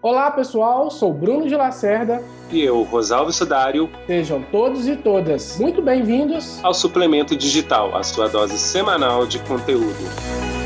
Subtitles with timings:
[0.00, 2.22] Olá pessoal, sou Bruno de Lacerda.
[2.52, 3.90] E eu, Rosalvo Sudário.
[4.06, 10.57] Sejam todos e todas muito bem-vindos ao Suplemento Digital, a sua dose semanal de conteúdo.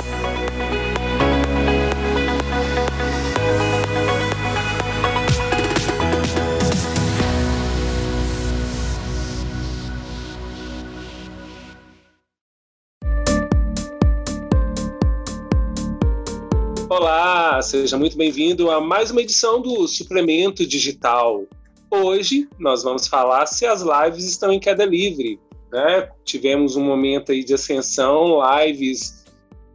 [16.95, 21.45] Olá, seja muito bem-vindo a mais uma edição do Suplemento Digital.
[21.91, 25.41] Hoje nós vamos falar se as lives estão em queda livre.
[25.73, 26.10] Né?
[26.23, 29.24] Tivemos um momento aí de ascensão, lives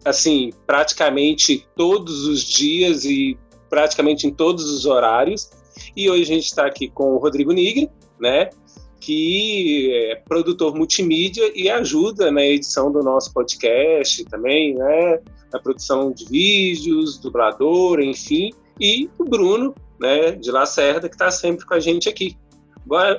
[0.05, 3.35] assim, praticamente todos os dias e
[3.67, 5.49] praticamente em todos os horários.
[5.95, 8.51] E hoje a gente está aqui com o Rodrigo Nigre, né?
[8.99, 15.19] que é produtor multimídia e ajuda na edição do nosso podcast também, né?
[15.51, 18.51] Na produção de vídeos, dublador, enfim.
[18.79, 22.37] E o Bruno, né, de Lacerda, que está sempre com a gente aqui.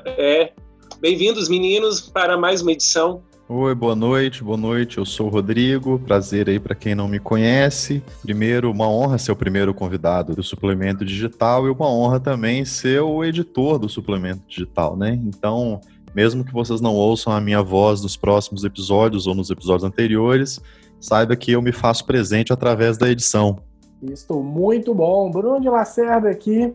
[0.05, 0.53] É,
[1.01, 4.99] bem-vindos, meninos, para mais uma edição Oi, boa noite, boa noite.
[4.99, 5.99] Eu sou o Rodrigo.
[6.01, 8.03] Prazer aí para quem não me conhece.
[8.21, 13.01] Primeiro, uma honra ser o primeiro convidado do suplemento digital e uma honra também ser
[13.01, 15.19] o editor do suplemento digital, né?
[15.25, 15.81] Então,
[16.15, 20.61] mesmo que vocês não ouçam a minha voz nos próximos episódios ou nos episódios anteriores,
[21.01, 23.59] saiba que eu me faço presente através da edição.
[24.03, 25.31] Estou muito bom.
[25.31, 26.75] Bruno de Lacerda aqui.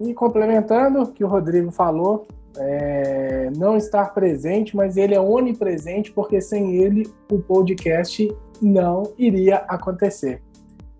[0.00, 2.26] E complementando o que o Rodrigo falou,
[2.56, 9.56] é, não estar presente, mas ele é onipresente, porque sem ele o podcast não iria
[9.68, 10.42] acontecer.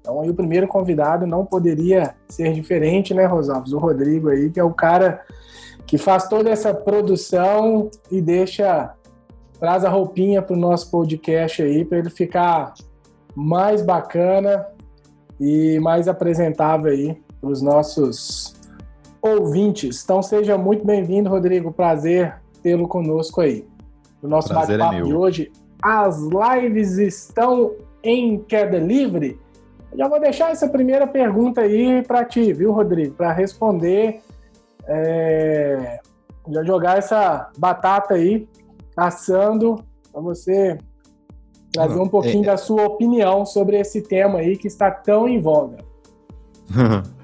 [0.00, 3.72] Então aí o primeiro convidado não poderia ser diferente, né, Rosalves?
[3.72, 5.22] O Rodrigo aí, que é o cara
[5.86, 8.94] que faz toda essa produção e deixa
[9.60, 12.72] traz a roupinha para o nosso podcast aí para ele ficar
[13.36, 14.66] mais bacana
[15.38, 18.56] e mais apresentável aí para os nossos
[19.20, 20.02] ouvintes.
[20.02, 21.70] Então seja muito bem-vindo, Rodrigo.
[21.70, 23.68] Prazer tê-lo conosco aí.
[24.22, 29.38] No nosso é bate-papo é de hoje, as lives estão em queda livre?
[29.94, 33.14] Já vou deixar essa primeira pergunta aí para ti, viu, Rodrigo?
[33.14, 34.22] Para responder,
[34.86, 36.00] é...
[36.48, 38.48] já jogar essa batata aí
[38.96, 40.78] assando para você
[41.72, 42.46] trazer um pouquinho é...
[42.46, 45.78] da sua opinião sobre esse tema aí que está tão em voga.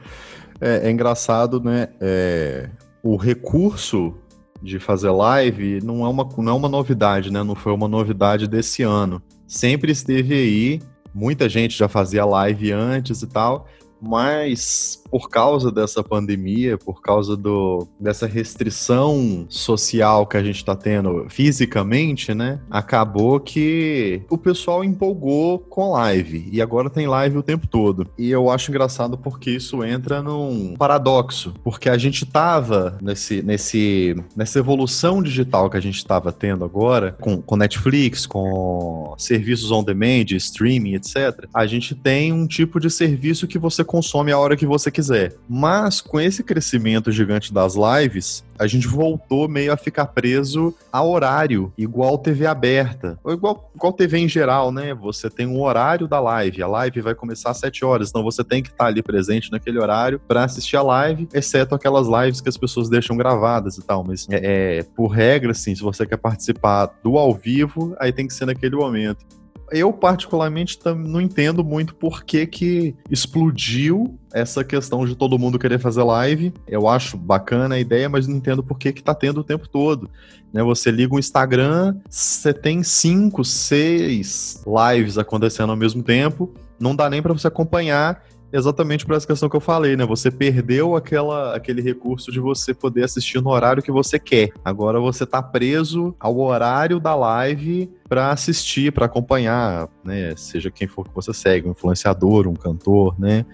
[0.58, 1.88] É, é engraçado, né?
[2.00, 2.70] É,
[3.02, 4.14] o recurso
[4.62, 7.42] de fazer live não é, uma, não é uma novidade, né?
[7.42, 9.20] Não foi uma novidade desse ano.
[9.46, 10.80] Sempre esteve aí,
[11.14, 13.66] muita gente já fazia live antes e tal,
[14.00, 20.74] mas por causa dessa pandemia, por causa do, dessa restrição social que a gente está
[20.74, 22.60] tendo fisicamente, né?
[22.70, 28.06] Acabou que o pessoal empolgou com live e agora tem live o tempo todo.
[28.18, 34.16] E eu acho engraçado porque isso entra num paradoxo, porque a gente tava nesse, nesse,
[34.34, 39.82] nessa evolução digital que a gente estava tendo agora, com, com Netflix, com serviços on
[39.82, 41.46] demand, streaming, etc.
[41.54, 45.34] A gente tem um tipo de serviço que você consome a hora que você quiser.
[45.48, 51.02] Mas com esse crescimento gigante das lives, a gente voltou meio a ficar preso a
[51.02, 54.94] horário, igual TV aberta, ou igual, igual TV em geral, né?
[54.94, 58.42] Você tem um horário da live, a live vai começar às 7 horas, então você
[58.42, 62.48] tem que estar ali presente naquele horário para assistir a live, exceto aquelas lives que
[62.48, 64.04] as pessoas deixam gravadas e tal.
[64.04, 68.26] Mas é, é por regra, assim, se você quer participar do ao vivo, aí tem
[68.26, 69.24] que ser naquele momento
[69.70, 75.78] eu particularmente não entendo muito por que, que explodiu essa questão de todo mundo querer
[75.78, 76.52] fazer live.
[76.66, 79.68] Eu acho bacana a ideia, mas não entendo por que, que tá tendo o tempo
[79.68, 80.10] todo.
[80.52, 86.94] Né, você liga o Instagram, você tem cinco, seis lives acontecendo ao mesmo tempo, não
[86.94, 88.22] dá nem para você acompanhar
[88.52, 90.04] exatamente por essa questão que eu falei, né?
[90.04, 94.50] Você perdeu aquela, aquele recurso de você poder assistir no horário que você quer.
[94.64, 100.34] Agora você tá preso ao horário da live para assistir, para acompanhar, né?
[100.36, 103.44] Seja quem for que você segue, um influenciador, um cantor, né?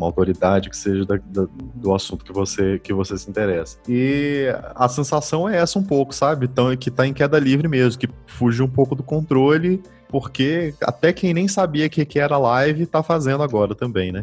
[0.00, 3.78] uma autoridade que seja da, da, do assunto que você, que você se interessa.
[3.86, 6.46] E a sensação é essa um pouco, sabe?
[6.46, 11.12] Então, que tá em queda livre mesmo, que fugiu um pouco do controle porque até
[11.12, 14.22] quem nem sabia que, que era live tá fazendo agora também, né?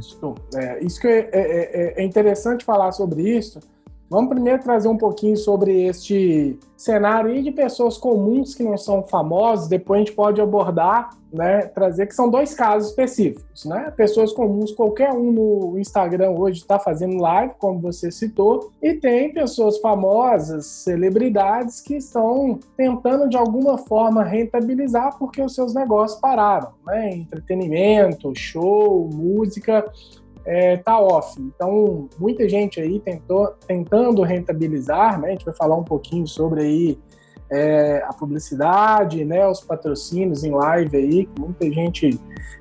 [0.54, 3.60] É, isso que é, é, é, é interessante falar sobre isso,
[4.10, 9.04] Vamos primeiro trazer um pouquinho sobre este cenário aí de pessoas comuns que não são
[9.04, 13.92] famosas, depois a gente pode abordar, né, trazer que são dois casos específicos, né?
[13.98, 19.34] Pessoas comuns, qualquer um no Instagram hoje está fazendo live, como você citou, e tem
[19.34, 26.70] pessoas famosas, celebridades que estão tentando de alguma forma rentabilizar porque os seus negócios pararam,
[26.86, 27.14] né?
[27.14, 29.86] Entretenimento, show, música,
[30.48, 31.40] é, tá off.
[31.42, 35.28] Então, muita gente aí tentou, tentando rentabilizar, né?
[35.28, 37.00] A gente vai falar um pouquinho sobre aí
[37.52, 42.20] é, a publicidade, né, os patrocínios em live aí, muita gente,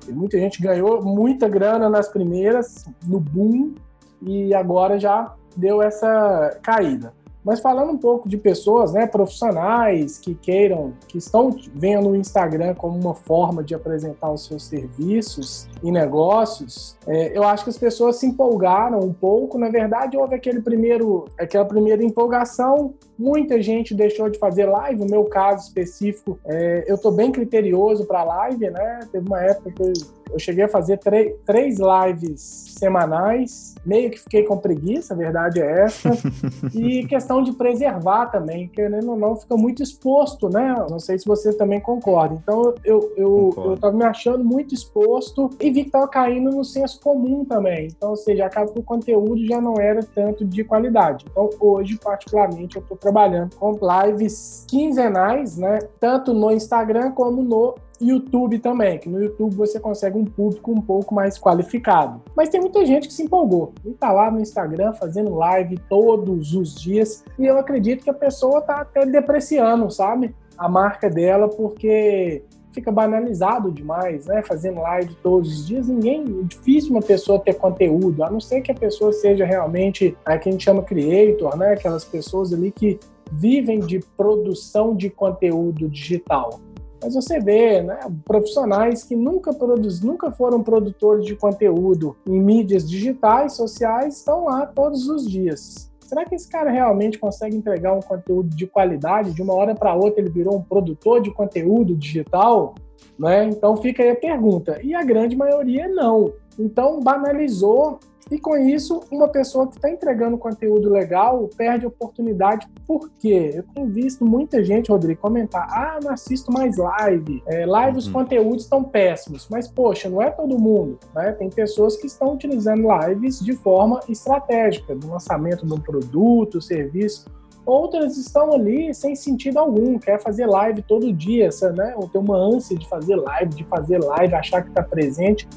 [0.09, 3.73] muita gente ganhou muita grana nas primeiras, no boom,
[4.21, 7.13] e agora já deu essa caída.
[7.47, 12.75] Mas falando um pouco de pessoas, né, profissionais que queiram, que estão vendo o Instagram
[12.75, 17.77] como uma forma de apresentar os seus serviços e negócios, é, eu acho que as
[17.77, 19.57] pessoas se empolgaram um pouco.
[19.57, 22.93] Na verdade, houve aquele primeiro, aquela primeira empolgação.
[23.17, 24.99] Muita gente deixou de fazer live.
[24.99, 28.99] No meu caso específico, é, eu estou bem criterioso para live, né?
[29.09, 29.93] Teve uma época que eu
[30.31, 30.99] eu cheguei a fazer
[31.45, 36.09] três lives semanais, meio que fiquei com preguiça, a verdade é essa.
[36.73, 40.75] e questão de preservar também, querendo ou não, fica muito exposto, né?
[40.89, 42.35] Não sei se você também concorda.
[42.35, 46.63] Então eu, eu, eu tava me achando muito exposto e vi que tava caindo no
[46.63, 47.87] senso comum também.
[47.87, 51.25] Então, ou seja, acaba que o conteúdo já não era tanto de qualidade.
[51.29, 55.79] Então, hoje, particularmente, eu estou trabalhando com lives quinzenais, né?
[55.99, 60.81] Tanto no Instagram como no YouTube também, que no YouTube você consegue um público um
[60.81, 62.21] pouco mais qualificado.
[62.35, 66.53] Mas tem muita gente que se empolgou e tá lá no Instagram fazendo live todos
[66.53, 70.35] os dias e eu acredito que a pessoa tá até depreciando, sabe?
[70.57, 72.43] A marca dela porque
[72.77, 74.43] fica banalizado demais, né?
[74.43, 78.61] Fazendo live todos os dias, ninguém, é difícil uma pessoa ter conteúdo, a não ser
[78.61, 81.73] que a pessoa seja realmente a que a gente chama creator, né?
[81.73, 82.99] Aquelas pessoas ali que
[83.31, 86.59] vivem de produção de conteúdo digital.
[87.01, 92.89] Mas você vê, né, profissionais que nunca produz, nunca foram produtores de conteúdo em mídias
[92.89, 95.91] digitais, sociais, estão lá todos os dias.
[96.07, 99.33] Será que esse cara realmente consegue entregar um conteúdo de qualidade?
[99.33, 102.75] De uma hora para outra ele virou um produtor de conteúdo digital?
[103.19, 103.45] Né?
[103.45, 104.79] Então fica aí a pergunta.
[104.81, 106.33] E a grande maioria não.
[106.57, 112.67] Então banalizou e com isso, uma pessoa que está entregando conteúdo legal perde oportunidade.
[112.85, 113.51] Por quê?
[113.55, 117.41] Eu tenho visto muita gente, Rodrigo, comentar: ah, não assisto mais live.
[117.45, 117.97] É, live, uhum.
[117.97, 119.47] os conteúdos estão péssimos.
[119.49, 120.99] Mas, poxa, não é todo mundo.
[121.15, 121.31] Né?
[121.33, 127.25] Tem pessoas que estão utilizando lives de forma estratégica, no lançamento de um produto, serviço.
[127.65, 131.93] Outras estão ali sem sentido algum, quer fazer live todo dia, né?
[131.97, 135.47] ou tem uma ânsia de fazer live, de fazer live, achar que está presente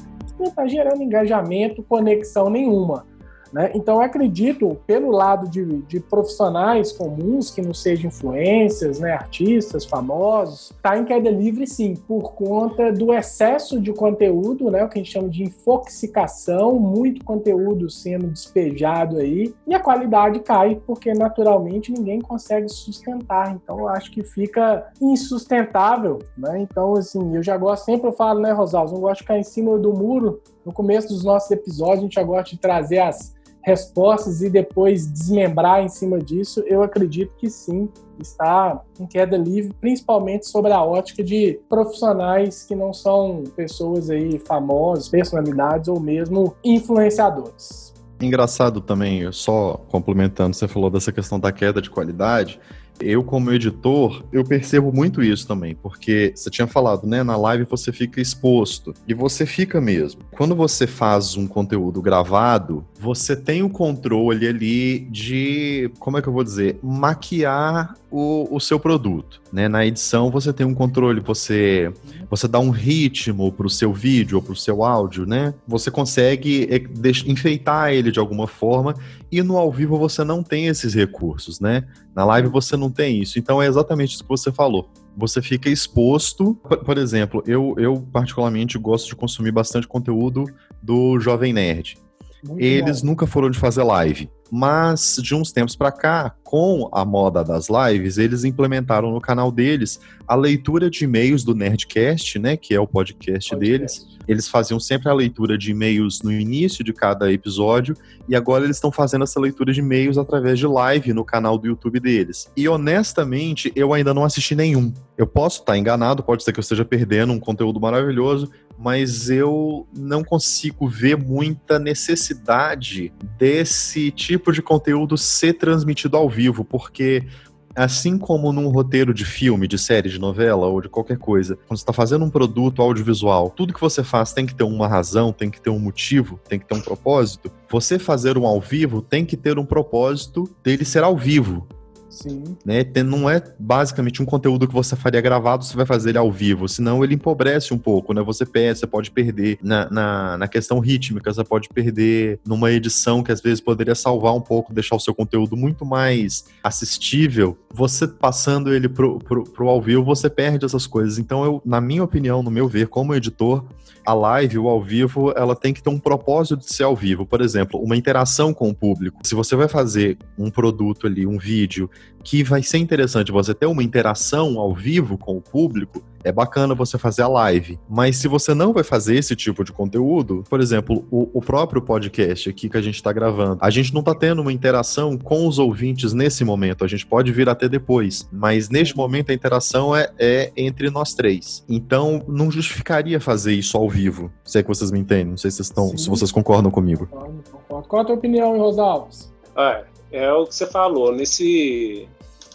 [0.41, 3.05] não está gerando engajamento, conexão nenhuma.
[3.51, 3.71] Né?
[3.75, 10.71] Então, acredito, pelo lado de, de, profissionais comuns, que não sejam influências, né, artistas famosos,
[10.71, 15.03] está em queda livre sim, por conta do excesso de conteúdo, né, o que a
[15.03, 21.91] gente chama de infoxicação, muito conteúdo sendo despejado aí, e a qualidade cai, porque naturalmente
[21.91, 23.53] ninguém consegue sustentar.
[23.53, 26.19] Então, eu acho que fica insustentável.
[26.37, 26.59] Né?
[26.59, 29.43] Então, assim, eu já gosto, sempre eu falo, né, Rosalvo, não gosto de ficar em
[29.43, 30.41] cima do muro.
[30.65, 33.33] No começo dos nossos episódios, a gente já gosta de trazer as
[33.63, 39.73] respostas e depois desmembrar em cima disso, eu acredito que sim, está em queda livre,
[39.79, 46.55] principalmente sobre a ótica de profissionais que não são pessoas aí famosas, personalidades ou mesmo
[46.63, 47.91] influenciadores.
[48.19, 52.59] Engraçado também, só complementando, você falou dessa questão da queda de qualidade.
[53.03, 57.23] Eu, como editor, eu percebo muito isso também, porque você tinha falado, né?
[57.23, 58.93] Na live você fica exposto.
[59.07, 60.21] E você fica mesmo.
[60.31, 66.27] Quando você faz um conteúdo gravado, você tem o controle ali de, como é que
[66.27, 69.41] eu vou dizer, maquiar o, o seu produto.
[69.51, 69.67] Né?
[69.67, 71.91] Na edição você tem um controle, você,
[72.29, 75.53] você dá um ritmo para o seu vídeo ou para o seu áudio, né?
[75.67, 78.95] Você consegue é, enfeitar ele de alguma forma
[79.31, 81.85] e no ao vivo você não tem esses recursos, né?
[82.13, 83.39] Na live você não tem isso.
[83.39, 84.89] Então é exatamente isso que você falou.
[85.17, 86.53] Você fica exposto.
[86.55, 90.45] Por, por exemplo, eu, eu particularmente gosto de consumir bastante conteúdo
[90.81, 91.97] do Jovem Nerd.
[92.43, 93.07] Muito Eles bom.
[93.07, 94.29] nunca foram de fazer live.
[94.51, 99.49] Mas de uns tempos para cá, com a moda das lives, eles implementaram no canal
[99.49, 103.55] deles a leitura de e-mails do Nerdcast, né, que é o podcast, podcast.
[103.55, 104.07] deles.
[104.27, 107.95] Eles faziam sempre a leitura de e-mails no início de cada episódio
[108.27, 111.67] e agora eles estão fazendo essa leitura de e-mails através de live no canal do
[111.67, 112.51] YouTube deles.
[112.55, 114.93] E honestamente, eu ainda não assisti nenhum.
[115.17, 118.49] Eu posso estar enganado, pode ser que eu esteja perdendo um conteúdo maravilhoso,
[118.81, 126.65] mas eu não consigo ver muita necessidade desse tipo de conteúdo ser transmitido ao vivo,
[126.65, 127.27] porque
[127.75, 131.77] assim como num roteiro de filme, de série, de novela ou de qualquer coisa, quando
[131.77, 135.31] você está fazendo um produto audiovisual, tudo que você faz tem que ter uma razão,
[135.31, 137.51] tem que ter um motivo, tem que ter um propósito.
[137.69, 141.67] Você fazer um ao vivo tem que ter um propósito dele ser ao vivo.
[142.11, 142.57] Sim.
[142.65, 142.85] Né?
[143.05, 146.67] Não é basicamente um conteúdo que você faria gravado, você vai fazer ele ao vivo,
[146.67, 148.21] senão ele empobrece um pouco, né?
[148.21, 153.23] Você perde, você pode perder na, na, na questão rítmica, você pode perder numa edição
[153.23, 157.57] que às vezes poderia salvar um pouco, deixar o seu conteúdo muito mais assistível.
[157.73, 161.17] Você passando ele pro, pro, pro ao vivo, você perde essas coisas.
[161.17, 163.63] Então, eu, na minha opinião, no meu ver, como editor,
[164.05, 167.25] a live, o ao vivo, ela tem que ter um propósito de ser ao vivo.
[167.25, 169.19] Por exemplo, uma interação com o público.
[169.23, 171.89] Se você vai fazer um produto ali, um vídeo,
[172.23, 176.75] que vai ser interessante você ter uma interação ao vivo com o público, é bacana
[176.75, 177.79] você fazer a live.
[177.89, 181.81] Mas se você não vai fazer esse tipo de conteúdo, por exemplo, o, o próprio
[181.81, 185.47] podcast aqui que a gente está gravando, a gente não está tendo uma interação com
[185.47, 188.27] os ouvintes nesse momento, a gente pode vir até depois.
[188.31, 191.65] Mas neste momento a interação é, é entre nós três.
[191.67, 194.31] Então não justificaria fazer isso ao vivo.
[194.43, 197.07] Se é que vocês me entendem, não sei se vocês, estão, se vocês concordam comigo.
[197.07, 199.31] Concordo, Qual a tua opinião, Rosalves?
[199.57, 201.11] É, é o que você falou.
[201.11, 202.07] Nesse,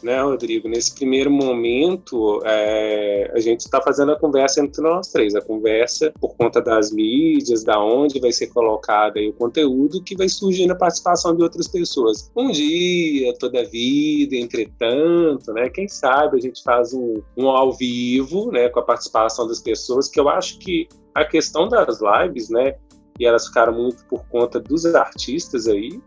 [0.02, 0.68] né, Rodrigo?
[0.68, 5.34] Nesse primeiro momento, é, a gente está fazendo a conversa entre nós três.
[5.34, 10.28] A conversa por conta das mídias, da onde vai ser colocado o conteúdo, que vai
[10.28, 12.30] surgir na participação de outras pessoas.
[12.36, 15.68] Um dia, toda a vida, entretanto, né?
[15.70, 18.68] Quem sabe a gente faz um, um ao vivo, né?
[18.68, 22.76] Com a participação das pessoas, que eu acho que a questão das lives, né?
[23.18, 25.98] E elas ficaram muito por conta dos artistas aí,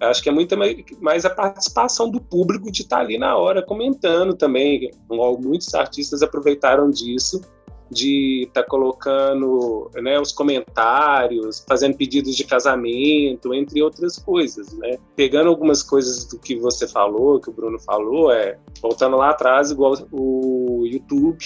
[0.00, 0.56] Acho que é muito
[1.00, 4.90] mais a participação do público de estar ali na hora comentando também.
[5.08, 7.40] Muitos artistas aproveitaram disso,
[7.90, 14.72] de estar tá colocando né, os comentários, fazendo pedidos de casamento, entre outras coisas.
[14.74, 14.98] Né?
[15.16, 19.70] Pegando algumas coisas do que você falou, que o Bruno falou, é voltando lá atrás,
[19.70, 21.38] igual o YouTube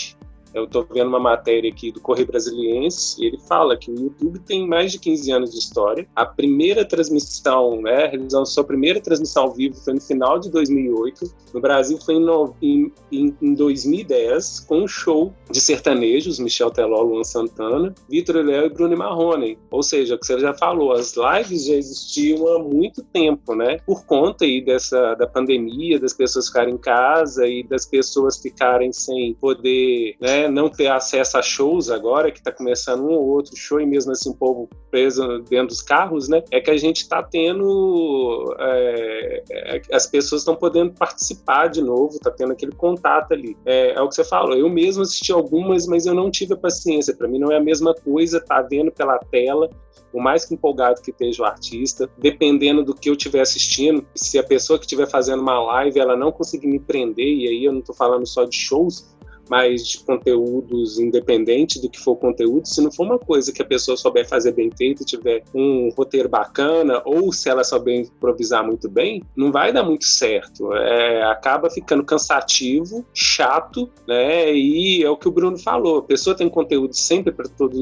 [0.54, 4.38] eu estou vendo uma matéria aqui do Correio Brasiliense, e ele fala que o YouTube
[4.40, 6.06] tem mais de 15 anos de história.
[6.14, 11.32] A primeira transmissão, né, realizando sua primeira transmissão ao vivo foi no final de 2008.
[11.54, 12.16] No Brasil foi
[12.62, 18.66] em, em, em 2010, com um show de sertanejos, Michel Teló, Luan Santana, Vitor Léo
[18.66, 19.59] e Bruno Marrone.
[19.71, 23.78] Ou seja, o que você já falou, as lives já existiam há muito tempo, né?
[23.87, 28.92] Por conta aí dessa da pandemia, das pessoas ficarem em casa e das pessoas ficarem
[28.92, 33.56] sem poder, né, não ter acesso a shows agora, que está começando um ou outro
[33.56, 36.42] show e mesmo assim o povo preso dentro dos carros, né?
[36.50, 38.54] É que a gente está tendo.
[38.58, 43.56] É, é, as pessoas estão podendo participar de novo, está tendo aquele contato ali.
[43.64, 44.56] É, é, o que você falou.
[44.56, 47.16] Eu mesmo assisti algumas, mas eu não tive a paciência.
[47.16, 49.70] Para mim não é a mesma coisa estar tá vendo pela tela
[50.12, 54.44] o mais empolgado que esteja o artista, dependendo do que eu estiver assistindo, se a
[54.44, 57.80] pessoa que estiver fazendo uma live ela não conseguir me prender, e aí eu não
[57.80, 59.16] estou falando só de shows,
[59.52, 63.64] mais de conteúdos independente do que for conteúdo, se não for uma coisa que a
[63.66, 68.88] pessoa souber fazer bem feito, tiver um roteiro bacana, ou se ela souber improvisar muito
[68.88, 70.73] bem, não vai dar muito certo.
[70.73, 74.54] É, acaba ficando cansativo, chato, né?
[74.54, 77.78] E é o que o Bruno falou: a pessoa tem conteúdo sempre para todo,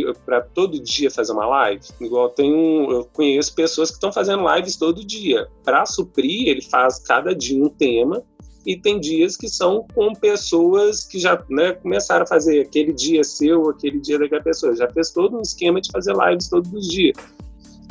[0.52, 1.86] todo dia fazer uma live.
[2.00, 5.46] Igual tem um, eu conheço pessoas que estão fazendo lives todo dia.
[5.62, 8.24] Para suprir, ele faz cada dia um tema
[8.66, 13.24] e tem dias que são com pessoas que já né, começaram a fazer aquele dia
[13.24, 14.76] seu, aquele dia daquela pessoa.
[14.76, 17.16] Já fez todo um esquema de fazer lives todos os dias.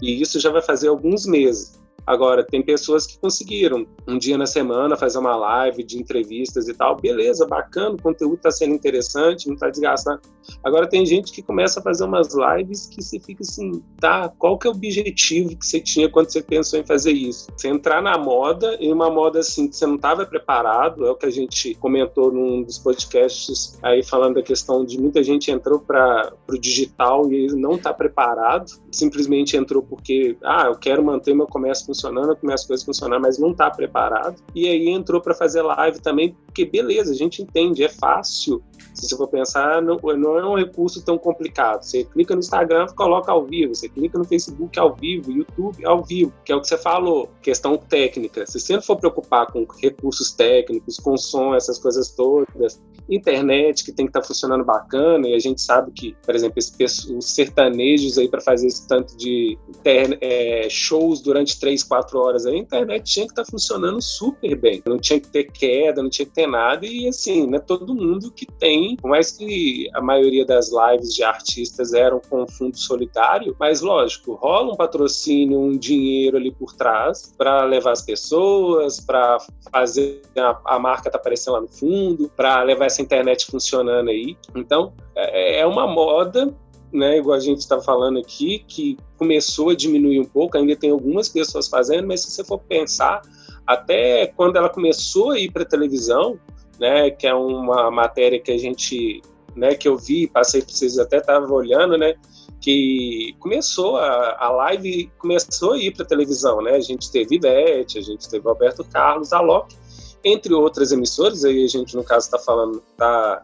[0.01, 1.78] E isso já vai fazer alguns meses.
[2.05, 6.73] Agora, tem pessoas que conseguiram um dia na semana fazer uma live de entrevistas e
[6.73, 6.95] tal.
[6.95, 10.21] Beleza, bacana, o conteúdo está sendo interessante, não está desgastando.
[10.63, 14.57] Agora, tem gente que começa a fazer umas lives que você fica assim, tá, qual
[14.57, 17.47] que é o objetivo que você tinha quando você pensou em fazer isso?
[17.55, 21.15] Você entrar na moda, em uma moda assim que você não estava preparado, é o
[21.15, 25.79] que a gente comentou num dos podcasts aí falando da questão de muita gente entrou
[25.79, 31.47] para o digital e não está preparado, simplesmente entrou porque, ah, eu quero manter meu
[31.47, 34.35] comércio funcionando como as coisas funcionando, mas não está preparado.
[34.53, 38.61] E aí entrou para fazer live também, porque beleza, a gente entende, é fácil.
[38.93, 41.83] Se você for pensar, não, não é um recurso tão complicado.
[41.83, 43.73] Você clica no Instagram, coloca ao vivo.
[43.73, 47.29] Você clica no Facebook ao vivo, YouTube ao vivo, que é o que você falou,
[47.41, 48.45] questão técnica.
[48.45, 52.79] Se você não for preocupar com recursos técnicos, com som, essas coisas todas,
[53.09, 56.59] internet que tem que estar tá funcionando bacana, e a gente sabe que, por exemplo,
[56.59, 62.45] esse, os sertanejos aí para fazer esse tanto de é, shows durante três, quatro horas,
[62.45, 64.81] a internet tinha que estar tá funcionando super bem.
[64.85, 67.93] Não tinha que ter queda, não tinha que ter nada, e assim, não é todo
[67.93, 72.77] mundo que tem, por mais que a maioria das lives de artistas eram com fundo
[72.77, 78.99] solitário, mas lógico, rola um patrocínio, um dinheiro ali por trás para levar as pessoas,
[78.99, 79.37] para
[79.71, 84.37] fazer a, a marca tá aparecendo lá no fundo, para levar essa internet funcionando aí.
[84.55, 86.53] Então, é, é uma moda
[86.91, 90.91] né, igual a gente está falando aqui, que começou a diminuir um pouco, ainda tem
[90.91, 93.21] algumas pessoas fazendo, mas se você for pensar,
[93.65, 96.39] até quando ela começou a ir para televisão,
[96.79, 99.21] né, que é uma matéria que a gente,
[99.55, 102.15] né, que eu vi, passei para vocês até estavam olhando, né,
[102.61, 106.71] que começou a, a live começou a ir para televisão, né?
[106.71, 109.75] A gente teve Ivete, a gente teve Alberto Carlos, a Loki,
[110.23, 111.45] entre outras emissoras.
[111.45, 113.43] Aí a gente no caso está falando da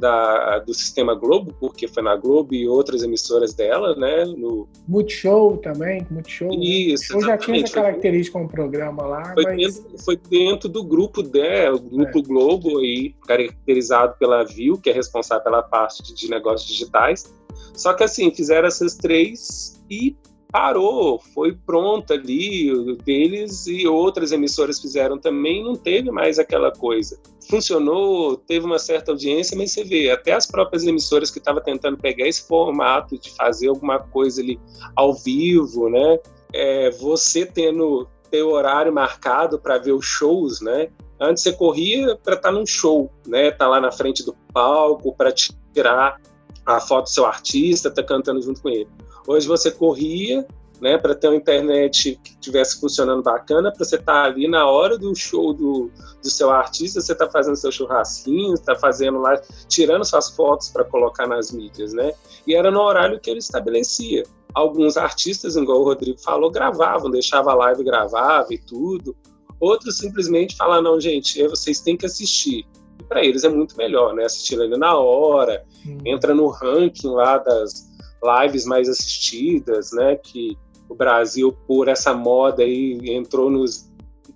[0.00, 4.24] da, do Sistema Globo, porque foi na Globo e outras emissoras dela, né?
[4.24, 4.66] No...
[4.88, 6.48] Multishow também, Multishow.
[6.48, 6.64] Né?
[6.64, 7.26] Isso, né?
[7.26, 9.56] Já tinha essa característica o programa lá, foi, mas...
[9.56, 12.22] dentro, foi dentro do grupo dela, o Grupo é.
[12.22, 17.32] Globo, aí, caracterizado pela Viu, que é responsável pela parte de negócios digitais.
[17.74, 20.16] Só que assim, fizeram essas três e
[20.50, 27.18] parou, foi pronta ali, deles e outras emissoras fizeram também, não teve mais aquela coisa.
[27.50, 31.98] Funcionou, teve uma certa audiência, mas você vê, até as próprias emissoras que estavam tentando
[31.98, 34.60] pegar esse formato de fazer alguma coisa ali
[34.94, 36.18] ao vivo, né?
[36.52, 40.90] É, você tendo ter horário marcado para ver os shows, né?
[41.18, 43.50] Antes você corria para estar tá num show, né?
[43.50, 46.20] Tá lá na frente do palco para tirar
[46.64, 48.88] a foto do seu artista, tá cantando junto com ele.
[49.26, 50.46] Hoje você corria,
[50.80, 54.66] né, para ter uma internet que estivesse funcionando bacana, para você estar tá ali na
[54.66, 55.90] hora do show do,
[56.22, 60.84] do seu artista, você está fazendo seu churrasquinho, está fazendo lá, tirando suas fotos para
[60.84, 62.12] colocar nas mídias, né?
[62.46, 64.22] E era no horário que ele estabelecia.
[64.54, 69.14] Alguns artistas, igual o Rodrigo falou, gravavam, deixava a live gravava e tudo.
[69.60, 72.66] Outros simplesmente falaram, não, gente, vocês têm que assistir.
[73.08, 74.24] Para eles é muito melhor, né?
[74.24, 75.98] Assistindo ali na hora, hum.
[76.04, 77.90] entra no ranking lá das,
[78.22, 80.16] lives mais assistidas, né?
[80.16, 80.56] Que
[80.90, 83.88] o Brasil, por essa moda aí, entrou nos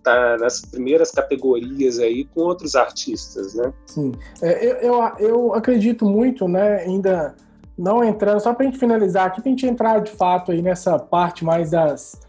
[0.03, 3.73] tá nas primeiras categorias aí com outros artistas, né?
[3.87, 6.83] Sim, é, eu, eu, eu acredito muito, né?
[6.83, 7.35] Ainda
[7.77, 10.61] não entrando, só para a gente finalizar aqui, para a gente entrar de fato aí
[10.63, 12.21] nessa parte mais das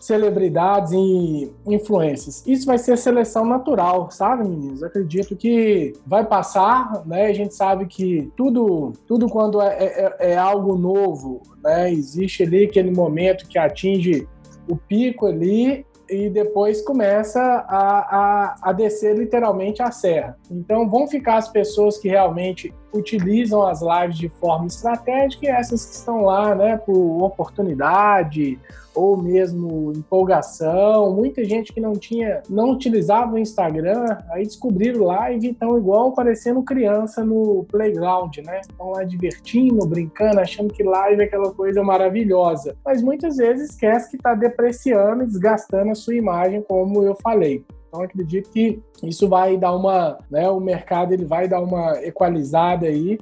[0.00, 2.42] celebridades e influências.
[2.46, 4.82] Isso vai ser seleção natural, sabe, meninos?
[4.82, 7.26] acredito que vai passar, né?
[7.26, 11.92] A gente sabe que tudo, tudo quando é, é, é algo novo, né?
[11.92, 14.26] Existe ali aquele momento que atinge
[14.66, 20.36] o pico ali e depois começa a, a, a, descer literalmente a serra.
[20.50, 25.84] Então vão ficar as pessoas que realmente utilizam as lives de forma estratégica e essas
[25.84, 28.58] que estão lá né, por oportunidade
[28.94, 31.14] ou mesmo empolgação.
[31.14, 36.12] Muita gente que não tinha, não utilizava o Instagram, aí descobriram live e estão igual
[36.12, 38.60] parecendo criança no playground, né?
[38.60, 42.76] Estão lá divertindo, brincando, achando que live é aquela coisa maravilhosa.
[42.84, 47.64] Mas muitas vezes esquece que está depreciando e desgastando a sua imagem, como eu falei.
[47.90, 52.86] Então acredito que isso vai dar uma, né, o mercado ele vai dar uma equalizada
[52.86, 53.18] aí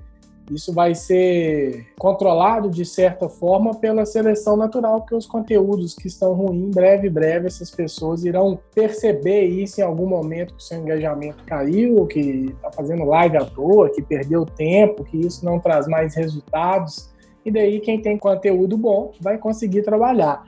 [0.51, 6.33] isso vai ser controlado de certa forma pela seleção natural, porque os conteúdos que estão
[6.33, 11.45] ruins, breve, breve, essas pessoas irão perceber isso em algum momento que o seu engajamento
[11.45, 12.21] caiu, que
[12.55, 17.11] está fazendo live à toa, que perdeu tempo, que isso não traz mais resultados.
[17.45, 20.45] E daí quem tem conteúdo bom vai conseguir trabalhar.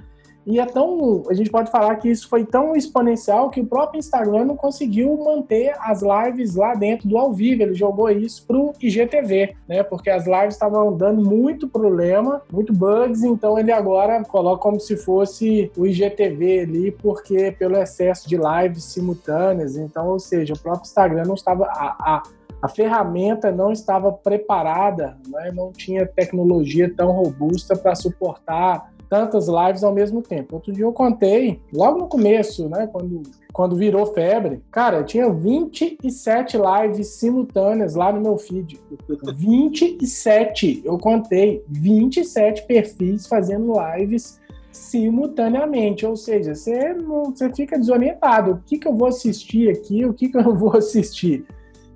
[0.46, 1.24] E é tão.
[1.28, 5.16] A gente pode falar que isso foi tão exponencial que o próprio Instagram não conseguiu
[5.22, 7.62] manter as lives lá dentro do ao vivo.
[7.62, 9.82] Ele jogou isso pro IGTV, né?
[9.82, 14.96] Porque as lives estavam dando muito problema, muito bugs, então ele agora coloca como se
[14.96, 19.76] fosse o IGTV ali, porque pelo excesso de lives simultâneas.
[19.76, 21.66] Então, ou seja, o próprio Instagram não estava.
[21.66, 22.22] A, a,
[22.62, 25.50] a ferramenta não estava preparada, né?
[25.54, 30.54] não tinha tecnologia tão robusta para suportar tantas lives ao mesmo tempo.
[30.54, 35.28] Outro dia eu contei, logo no começo, né, quando, quando virou febre, cara, eu tinha
[35.28, 38.80] 27 lives simultâneas lá no meu feed.
[39.34, 48.52] 27, eu contei, 27 perfis fazendo lives simultaneamente, ou seja, você não, você fica desorientado.
[48.52, 50.06] O que que eu vou assistir aqui?
[50.06, 51.44] O que que eu não vou assistir?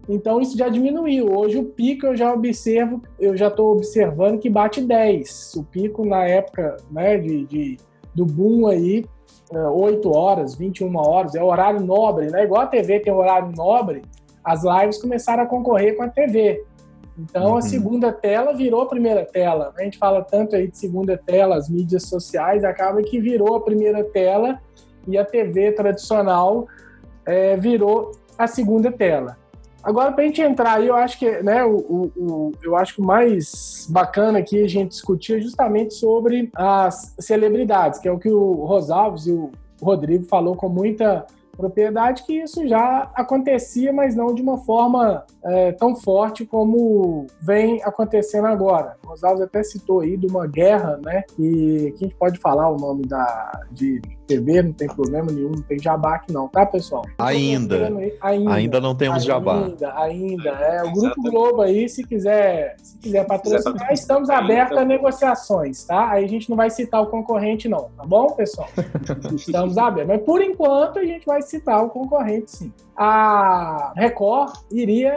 [0.08, 1.34] Então isso já diminuiu.
[1.34, 5.54] Hoje o pico eu já observo, eu já estou observando que bate 10.
[5.56, 7.76] O pico na época né, de, de
[8.14, 9.04] do boom aí,
[9.50, 12.44] 8 é, horas, 21 horas, é horário nobre, né?
[12.44, 14.02] Igual a TV tem horário nobre,
[14.44, 16.64] as lives começaram a concorrer com a TV.
[17.18, 17.56] Então uhum.
[17.56, 19.72] a segunda tela virou a primeira tela.
[19.76, 23.60] A gente fala tanto aí de segunda tela, as mídias sociais, acaba que virou a
[23.60, 24.60] primeira tela
[25.06, 26.66] e a TV tradicional
[27.24, 29.36] é, virou a segunda tela.
[29.84, 32.94] Agora, para a gente entrar aí, eu acho que, né, o, o, o, eu acho
[32.94, 38.12] que o mais bacana aqui a gente discutir é justamente sobre as celebridades, que é
[38.12, 43.92] o que o Rosalves e o Rodrigo falou com muita propriedade, que isso já acontecia,
[43.92, 48.96] mas não de uma forma é, tão forte como vem acontecendo agora.
[49.04, 52.70] O Rosalves até citou aí de uma guerra, né, e que a gente pode falar
[52.70, 56.64] o nome da, de TV, não tem problema nenhum, não tem jabá aqui não, tá,
[56.64, 57.04] pessoal?
[57.18, 57.92] Ainda.
[58.22, 59.64] Ainda, ainda não temos ainda, jabá.
[59.64, 60.48] Ainda, ainda.
[60.48, 66.10] É, o Grupo Globo aí, se quiser, se quiser patrocinar, estamos abertos a negociações, tá?
[66.10, 68.68] Aí a gente não vai citar o concorrente não, tá bom, pessoal?
[69.36, 70.16] estamos abertos.
[70.16, 75.12] Mas por enquanto a gente vai citar o concorrente sim a Record iria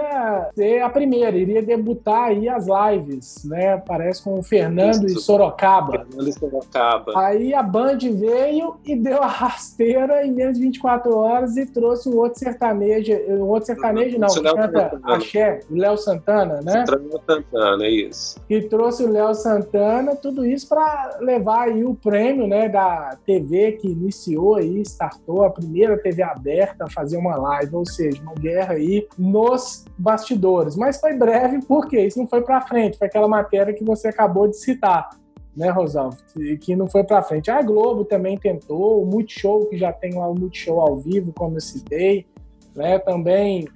[0.56, 3.78] ser a primeira, iria debutar aí as lives, né?
[3.78, 5.20] Parece com o Fernando Isso.
[5.20, 6.06] e Sorocaba.
[6.06, 7.14] Fernando e Sorocaba.
[7.16, 12.10] Aí a Band veio e deu a rasteira em menos de 24 horas e trouxe
[12.10, 16.86] um outro sertanejo, um outro sertanejo não, que canta Axé, o Léo Santana, né?
[16.90, 18.40] Léo Santana, é isso.
[18.50, 23.74] E trouxe o Léo Santana, tudo isso para levar aí o prêmio, né, da TV
[23.74, 28.34] que iniciou aí, startou a primeira TV aberta a fazer uma live ou seja, uma
[28.34, 30.78] guerra aí nos bastidores.
[30.78, 34.48] Mas foi breve porque isso não foi para frente, foi aquela matéria que você acabou
[34.48, 35.10] de citar,
[35.56, 36.18] né, Rosalvo?
[36.62, 37.52] Que não foi para frente.
[37.52, 41.58] A Globo também tentou, o Multishow, que já tem lá o Multishow ao vivo, como
[41.58, 42.26] eu citei,
[42.74, 43.68] né, também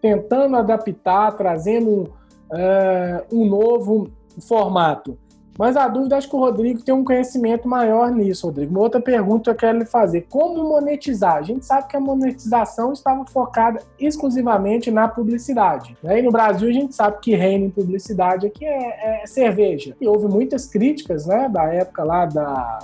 [0.00, 2.14] tentando adaptar, trazendo
[2.50, 4.08] uh, um novo
[4.48, 5.18] formato.
[5.58, 8.72] Mas a dúvida, acho que o Rodrigo tem um conhecimento maior nisso, Rodrigo.
[8.72, 11.36] Uma outra pergunta eu quero lhe fazer: como monetizar?
[11.36, 15.96] A gente sabe que a monetização estava focada exclusivamente na publicidade.
[16.02, 16.20] Né?
[16.20, 19.96] E no Brasil a gente sabe que reina em publicidade aqui é, é cerveja.
[20.00, 22.78] E houve muitas críticas, né, da época lá da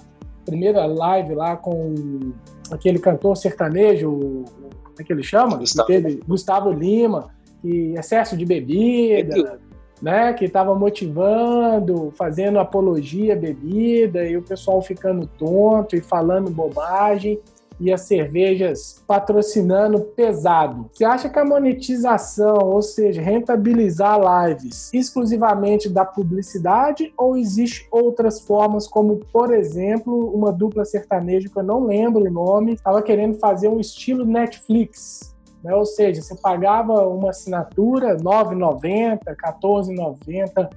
[0.44, 2.32] primeira live lá com
[2.70, 4.44] aquele cantor sertanejo,
[4.82, 5.56] como é que ele chama?
[5.56, 5.88] Gustavo,
[6.26, 7.28] Gustavo Lima,
[7.60, 9.60] que excesso de bebida
[10.02, 16.50] né, que estava motivando, fazendo apologia à bebida e o pessoal ficando tonto e falando
[16.50, 17.38] bobagem
[17.78, 20.88] e as cervejas patrocinando pesado.
[20.92, 28.40] Você acha que a monetização, ou seja, rentabilizar lives exclusivamente da publicidade ou existe outras
[28.40, 33.38] formas, como por exemplo, uma dupla sertaneja que eu não lembro o nome, estava querendo
[33.38, 35.31] fazer um estilo Netflix,
[35.62, 35.74] né?
[35.74, 40.70] Ou seja, você pagava uma assinatura R$ 9,90, R$ 14,90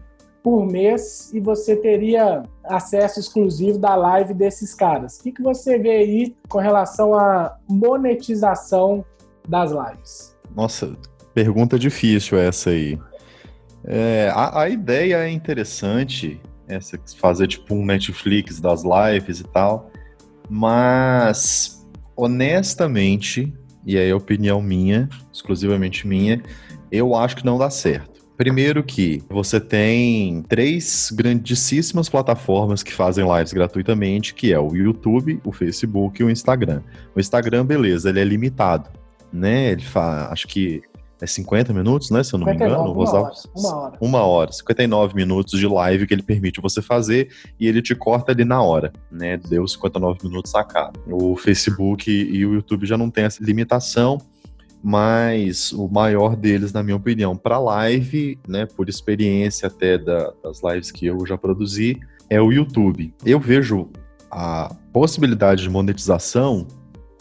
[0.45, 5.17] por mês e você teria acesso exclusivo da live desses caras.
[5.17, 9.03] O que, que você vê aí com relação à monetização
[9.49, 10.37] das lives?
[10.55, 10.95] Nossa,
[11.33, 12.99] pergunta difícil essa aí.
[13.85, 19.89] É, a, a, ideia é interessante, essa fazer tipo um Netflix das lives e tal,
[20.47, 21.83] mas
[22.15, 23.51] honestamente
[23.85, 26.41] e aí é opinião minha, exclusivamente minha,
[26.91, 28.15] eu acho que não dá certo.
[28.37, 35.39] Primeiro que você tem três grandíssimas plataformas que fazem lives gratuitamente, que é o YouTube,
[35.45, 36.81] o Facebook e o Instagram.
[37.15, 38.89] O Instagram, beleza, ele é limitado,
[39.31, 39.71] né?
[39.71, 40.81] Ele faz, acho que
[41.21, 42.23] é 50 minutos, né?
[42.23, 42.93] Se eu não 59, me engano.
[42.93, 43.97] Uma hora, uma hora.
[44.01, 44.51] Uma hora.
[44.51, 48.61] 59 minutos de live que ele permite você fazer e ele te corta ali na
[48.61, 49.37] hora, né?
[49.37, 50.99] Deu 59 minutos sacado.
[51.09, 54.19] O Facebook e o YouTube já não tem essa limitação,
[54.83, 58.65] mas o maior deles, na minha opinião, para live, né?
[58.65, 61.99] Por experiência até da, das lives que eu já produzi,
[62.29, 63.13] é o YouTube.
[63.25, 63.89] Eu vejo
[64.29, 66.67] a possibilidade de monetização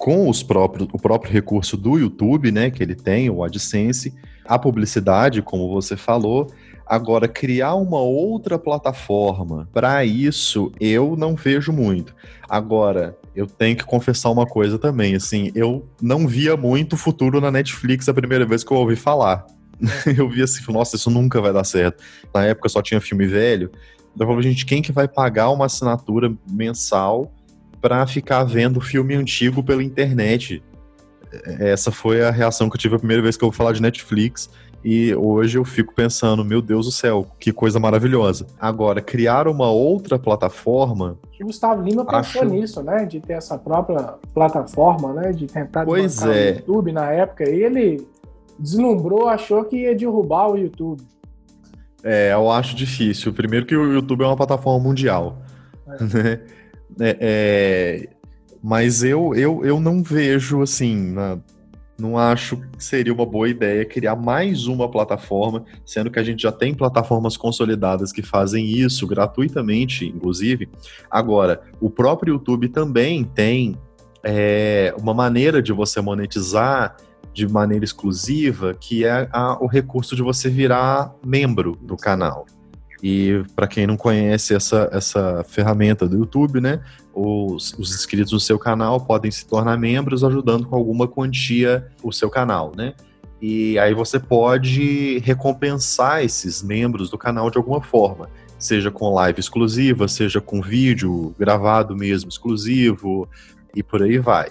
[0.05, 4.13] com os próprios, o próprio recurso do YouTube, né, que ele tem, o AdSense,
[4.45, 6.53] a publicidade, como você falou.
[6.87, 12.15] Agora, criar uma outra plataforma para isso, eu não vejo muito.
[12.47, 17.51] Agora, eu tenho que confessar uma coisa também, assim, eu não via muito futuro na
[17.51, 19.47] Netflix a primeira vez que eu ouvi falar.
[20.19, 22.05] eu vi assim, nossa, isso nunca vai dar certo.
[22.35, 23.71] Na época só tinha filme velho.
[24.21, 27.33] Eu falei, gente, quem que vai pagar uma assinatura mensal
[27.85, 30.63] para ficar vendo filme antigo pela internet.
[31.31, 33.73] É, essa foi a reação que eu tive a primeira vez que eu vou falar
[33.73, 34.49] de Netflix.
[34.83, 38.47] E hoje eu fico pensando, meu Deus do céu, que coisa maravilhosa.
[38.59, 41.19] Agora, criar uma outra plataforma.
[41.39, 42.51] O Gustavo Lima pensou acho...
[42.51, 43.05] nisso, né?
[43.05, 45.33] De ter essa própria plataforma, né?
[45.33, 46.53] De tentar pois é.
[46.53, 47.47] o YouTube na época.
[47.51, 48.09] E ele
[48.59, 51.03] deslumbrou, achou que ia derrubar o YouTube.
[52.03, 53.31] É, eu acho difícil.
[53.35, 55.37] Primeiro que o YouTube é uma plataforma mundial.
[55.87, 56.03] É.
[56.03, 56.41] Né?
[57.01, 58.09] É, é,
[58.63, 61.39] mas eu, eu, eu não vejo assim, na,
[61.99, 66.43] não acho que seria uma boa ideia criar mais uma plataforma, sendo que a gente
[66.43, 70.69] já tem plataformas consolidadas que fazem isso gratuitamente, inclusive.
[71.11, 73.79] Agora, o próprio YouTube também tem
[74.25, 76.97] é, uma maneira de você monetizar
[77.33, 82.47] de maneira exclusiva, que é a, o recurso de você virar membro do canal.
[83.07, 86.81] E para quem não conhece essa, essa ferramenta do YouTube, né,
[87.13, 92.11] os, os inscritos no seu canal podem se tornar membros ajudando com alguma quantia o
[92.11, 92.95] seu canal, né?
[93.43, 99.39] E aí você pode recompensar esses membros do canal de alguma forma, seja com live
[99.39, 103.29] exclusiva, seja com vídeo gravado mesmo exclusivo,
[103.77, 104.49] e por aí vai.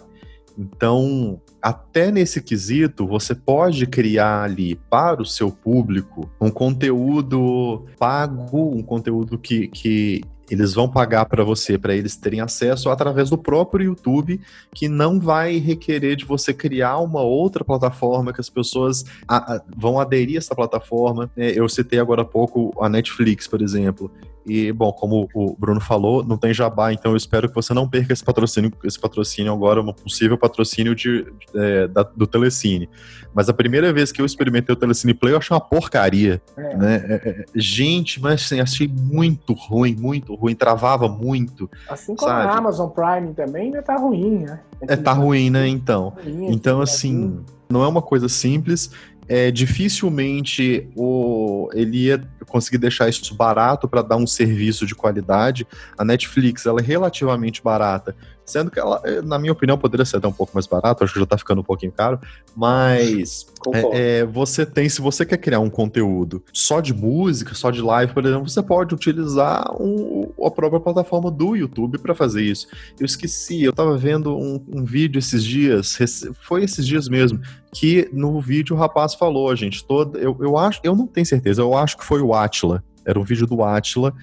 [0.58, 8.76] Então, até nesse quesito, você pode criar ali para o seu público um conteúdo pago,
[8.76, 13.38] um conteúdo que, que eles vão pagar para você, para eles terem acesso através do
[13.38, 14.39] próprio YouTube,
[14.74, 19.62] que não vai requerer de você criar uma outra plataforma que as pessoas a, a,
[19.76, 21.32] vão aderir a essa plataforma.
[21.36, 24.12] É, eu citei agora há pouco a Netflix, por exemplo.
[24.45, 27.88] E, bom, como o Bruno falou, não tem jabá, então eu espero que você não
[27.88, 31.25] perca esse patrocínio, esse patrocínio agora, um possível patrocínio de,
[31.56, 32.89] é, da, do Telecine.
[33.34, 36.41] Mas a primeira vez que eu experimentei o Telecine Play, eu achei uma porcaria.
[36.58, 36.75] É.
[36.75, 37.06] Né?
[37.08, 41.69] É, é, gente, mas assim, achei muito ruim, muito ruim, travava muito.
[41.89, 42.49] Assim como sabe?
[42.49, 44.60] a Amazon Prime também ainda tá ruim, né?
[44.82, 45.67] É, tá ruim, né?
[45.67, 46.13] Então.
[46.25, 48.91] Então, assim, não é uma coisa simples
[49.27, 55.67] é, dificilmente o, ele ia conseguir deixar isso barato para dar um serviço de qualidade.
[55.97, 60.17] A Netflix ela é relativamente barata, sendo que ela, eh, na minha opinião, poderia ser
[60.17, 62.19] até um pouco mais barato, acho que já está ficando um pouquinho caro,
[62.56, 67.71] mas é, é, você tem, se você quer criar um conteúdo só de música, só
[67.71, 72.43] de live, por exemplo, você pode utilizar um, a própria plataforma do YouTube para fazer
[72.43, 72.67] isso.
[72.99, 75.97] Eu esqueci, eu estava vendo um, um vídeo esses dias,
[76.41, 77.39] foi esses dias mesmo,
[77.73, 81.62] que no vídeo o rapaz falou, gente, todo, eu, eu acho, eu não tenho certeza,
[81.62, 84.13] eu acho que foi o Atila, era um vídeo do Atila,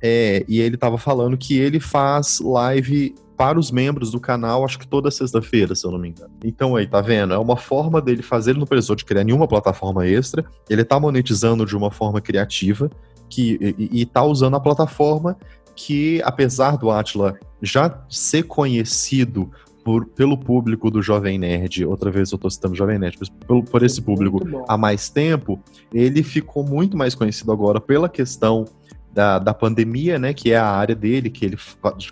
[0.00, 4.78] é, e ele estava falando que ele faz live para os membros do canal, acho
[4.78, 6.32] que toda sexta-feira, se eu não me engano.
[6.44, 7.34] Então aí, tá vendo?
[7.34, 10.98] É uma forma dele fazer, ele não precisou de criar nenhuma plataforma extra, ele tá
[10.98, 12.90] monetizando de uma forma criativa,
[13.28, 15.36] que, e, e tá usando a plataforma
[15.74, 19.50] que, apesar do Atila já ser conhecido
[19.84, 23.64] por, pelo público do Jovem Nerd, outra vez eu tô citando Jovem Nerd, mas por,
[23.64, 25.60] por esse público há mais tempo,
[25.92, 28.64] ele ficou muito mais conhecido agora pela questão
[29.12, 31.58] da, da pandemia, né, que é a área dele, que ele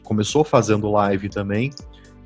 [0.03, 1.71] começou fazendo live também,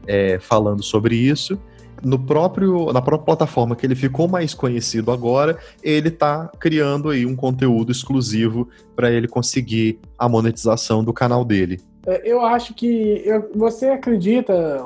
[0.07, 1.59] é, falando sobre isso.
[2.02, 7.24] No próprio, na própria plataforma que ele ficou mais conhecido agora, ele está criando aí
[7.24, 11.80] um conteúdo exclusivo para ele conseguir a monetização do canal dele.
[12.07, 14.83] É, eu acho que eu, você acredita,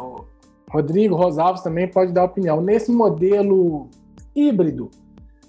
[0.70, 2.61] Rodrigo Rosalves também pode dar opinião.
[2.61, 3.88] Nesse modelo
[4.35, 4.90] híbrido,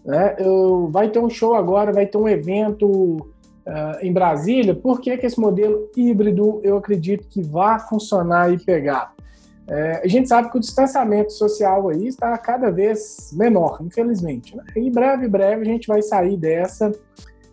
[0.06, 4.74] né, eu, vai ter um show agora, vai ter um evento uh, em Brasília.
[4.74, 9.14] Por que, que esse modelo híbrido eu acredito que vai funcionar e pegar?
[9.70, 14.58] É, a gente sabe que o distanciamento social aí está cada vez menor, infelizmente.
[14.58, 14.64] Né?
[14.76, 16.92] Em breve, breve, a gente vai sair dessa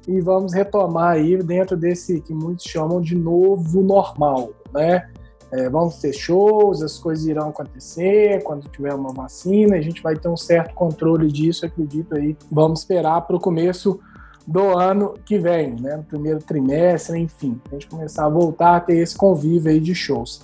[0.09, 5.11] e vamos retomar aí dentro desse que muitos chamam de novo normal, né?
[5.57, 10.15] É, vamos ter shows, as coisas irão acontecer quando tiver uma vacina, a gente vai
[10.15, 12.37] ter um certo controle disso, acredito aí.
[12.53, 13.99] Vamos esperar para o começo
[14.47, 15.97] do ano que vem, né?
[15.97, 19.95] No primeiro trimestre, enfim, a gente começar a voltar a ter esse convívio aí de
[19.95, 20.43] shows.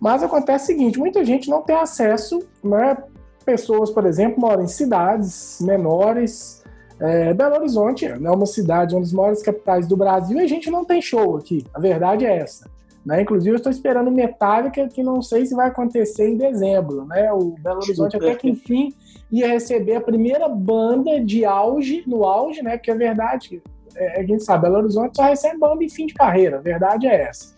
[0.00, 2.96] Mas acontece o seguinte, muita gente não tem acesso, né?
[3.44, 6.64] Pessoas, por exemplo, moram em cidades menores.
[6.98, 10.70] É, Belo Horizonte é uma cidade, uma das maiores capitais do Brasil, e a gente
[10.70, 11.62] não tem show aqui.
[11.74, 12.74] A verdade é essa.
[13.06, 13.22] Né?
[13.22, 17.04] Inclusive, eu estou esperando Metallica, que não sei se vai acontecer em dezembro.
[17.06, 17.32] Né?
[17.32, 18.92] O Belo Horizonte, até que enfim,
[19.30, 22.76] ia receber a primeira banda de auge, no auge, né?
[22.76, 23.62] Porque a verdade,
[23.94, 27.06] é, a gente sabe, Belo Horizonte só recebe banda em fim de carreira, a verdade
[27.06, 27.54] é essa.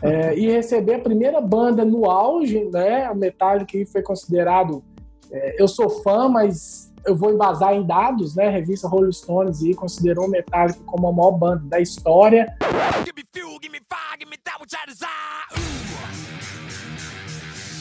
[0.00, 3.10] É, e receber a primeira banda no auge, né?
[3.10, 4.82] O Metallica foi considerado.
[5.30, 8.48] É, eu sou fã, mas eu vou embasar em dados, né?
[8.48, 12.46] A revista Rolling Stones e considerou o Metallica como a maior banda da história.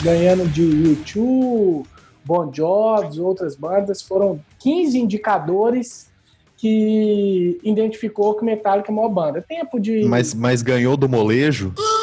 [0.02, 1.88] Ganhando de YouTube,
[2.24, 6.12] Bon Jovi, outras bandas, foram 15 indicadores
[6.58, 9.42] que identificou que Metallica é a maior banda.
[9.42, 10.04] Tempo de.
[10.06, 11.72] Mas, mas ganhou do molejo?
[11.72, 11.97] Criança.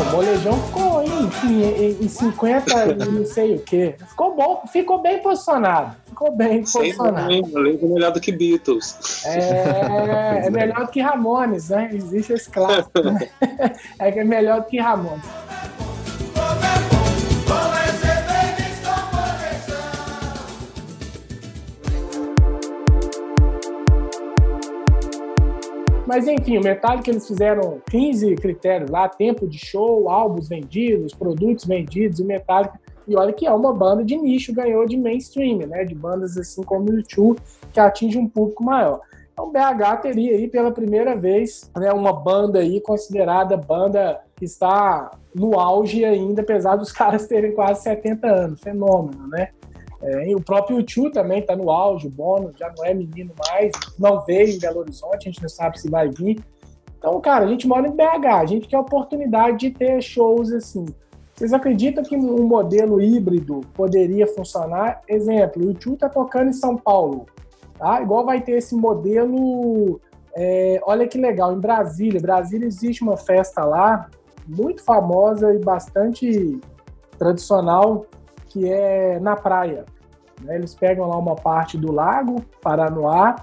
[0.00, 3.94] O molejão ficou em, em, em 50 não sei o quê.
[4.08, 7.30] Ficou bom, ficou bem posicionado ficou bem posicionado.
[7.30, 9.22] Sim, é melhor do que Beatles.
[9.26, 11.90] É, é melhor do que Ramones, né?
[11.92, 13.02] Existe esse clássico.
[13.02, 13.28] Né?
[13.98, 15.24] É que é melhor do que Ramones.
[26.06, 31.64] Mas enfim, o Metallica eles fizeram 15 critérios lá, tempo de show, álbuns vendidos, produtos
[31.64, 35.58] vendidos, e o Metallica e olha que é uma banda de nicho, ganhou de mainstream,
[35.66, 35.84] né?
[35.84, 37.40] De bandas assim como o YouTube,
[37.72, 39.00] que atinge um público maior.
[39.32, 45.10] Então, BH teria aí pela primeira vez né, uma banda aí considerada banda que está
[45.34, 48.60] no auge ainda, apesar dos caras terem quase 70 anos.
[48.60, 49.50] Fenômeno, né?
[50.02, 53.72] É, o próprio YouTube também está no auge, o Bono já não é menino mais,
[53.98, 56.38] não veio em Belo Horizonte, a gente não sabe se vai vir.
[56.98, 60.52] Então, cara, a gente mora em BH, a gente quer a oportunidade de ter shows
[60.52, 60.86] assim.
[61.34, 65.02] Vocês acreditam que um modelo híbrido poderia funcionar?
[65.06, 67.26] Exemplo, o YouTube está tocando em São Paulo,
[67.78, 68.00] tá?
[68.00, 70.00] Igual vai ter esse modelo.
[70.34, 72.20] É, olha que legal, em Brasília.
[72.20, 74.08] Brasília existe uma festa lá
[74.46, 76.58] muito famosa e bastante
[77.18, 78.06] tradicional
[78.56, 79.84] que é na praia.
[80.42, 80.56] Né?
[80.56, 83.36] Eles pegam lá uma parte do lago, Paranoá,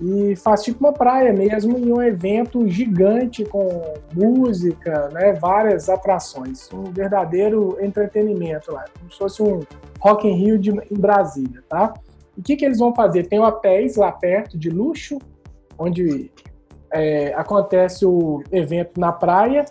[0.00, 6.68] e faz tipo uma praia mesmo em um evento gigante com música, né, várias atrações,
[6.72, 9.60] um verdadeiro entretenimento lá, como se fosse um
[10.00, 11.94] Rock in Rio de, em Brasília, tá?
[12.36, 13.28] E o que, que eles vão fazer?
[13.28, 15.18] Tem hotéis lá perto de luxo,
[15.78, 16.32] onde
[16.90, 19.64] é, acontece o evento na praia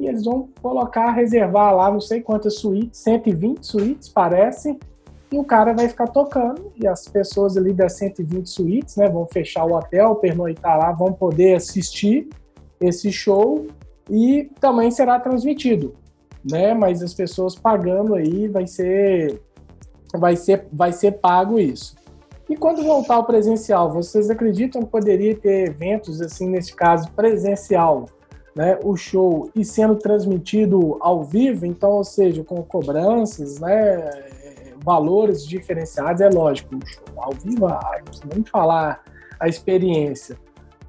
[0.00, 4.78] e eles vão colocar, reservar lá não sei quantas suítes, 120 suítes, parece,
[5.30, 9.28] e o cara vai ficar tocando, e as pessoas ali das 120 suítes, né, vão
[9.30, 12.28] fechar o hotel, pernoitar lá, vão poder assistir
[12.80, 13.66] esse show
[14.08, 15.94] e também será transmitido,
[16.50, 19.42] né, mas as pessoas pagando aí vai ser
[20.16, 21.94] vai ser vai ser pago isso.
[22.48, 28.06] E quando voltar ao presencial, vocês acreditam que poderia ter eventos assim nesse caso presencial
[28.54, 34.10] né, o show e sendo transmitido ao vivo, então, ou seja, com cobranças, né,
[34.84, 38.00] valores diferenciados, é lógico, o show ao vivo, ah,
[38.34, 39.02] nem falar
[39.38, 40.36] a experiência.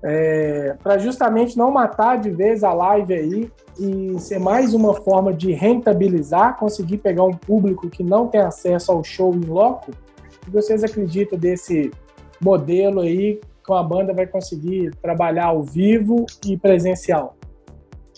[0.03, 5.31] É, para justamente não matar de vez a live aí e ser mais uma forma
[5.31, 9.91] de rentabilizar, conseguir pegar um público que não tem acesso ao show em loco.
[10.47, 11.91] Vocês acreditam desse
[12.41, 17.35] modelo aí que a banda vai conseguir trabalhar ao vivo e presencial?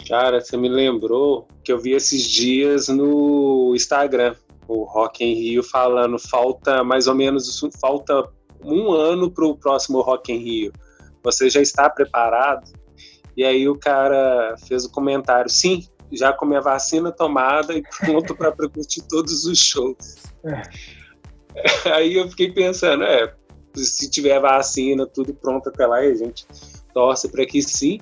[0.08, 4.36] Cara, você me lembrou que eu vi esses dias no Instagram
[4.68, 8.28] o Rock in Rio falando falta mais ou menos falta
[8.64, 10.74] um ano para o próximo Rock in Rio.
[11.24, 12.72] Você já está preparado?
[13.36, 18.36] E aí o cara fez o comentário: sim, já com minha vacina tomada e pronto
[18.36, 20.16] para curtir todos os shows.
[20.46, 20.62] É.
[21.94, 23.34] Aí eu fiquei pensando, é,
[23.76, 26.46] se tiver vacina, tudo pronto até lá, a gente
[26.94, 28.00] torce para que sim.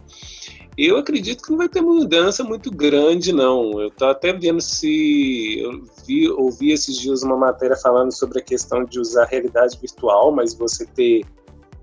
[0.84, 3.80] Eu acredito que não vai ter mudança muito grande, não.
[3.80, 5.60] Eu estou até vendo se.
[5.60, 10.32] Eu vi, ouvi esses dias uma matéria falando sobre a questão de usar realidade virtual,
[10.32, 11.24] mas você ter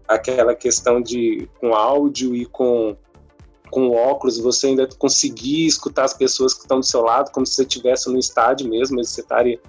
[0.08, 2.96] aquela questão de com áudio e com,
[3.70, 7.54] com óculos, você ainda conseguir escutar as pessoas que estão do seu lado, como se
[7.54, 9.60] você estivesse no estádio mesmo, mas você estaria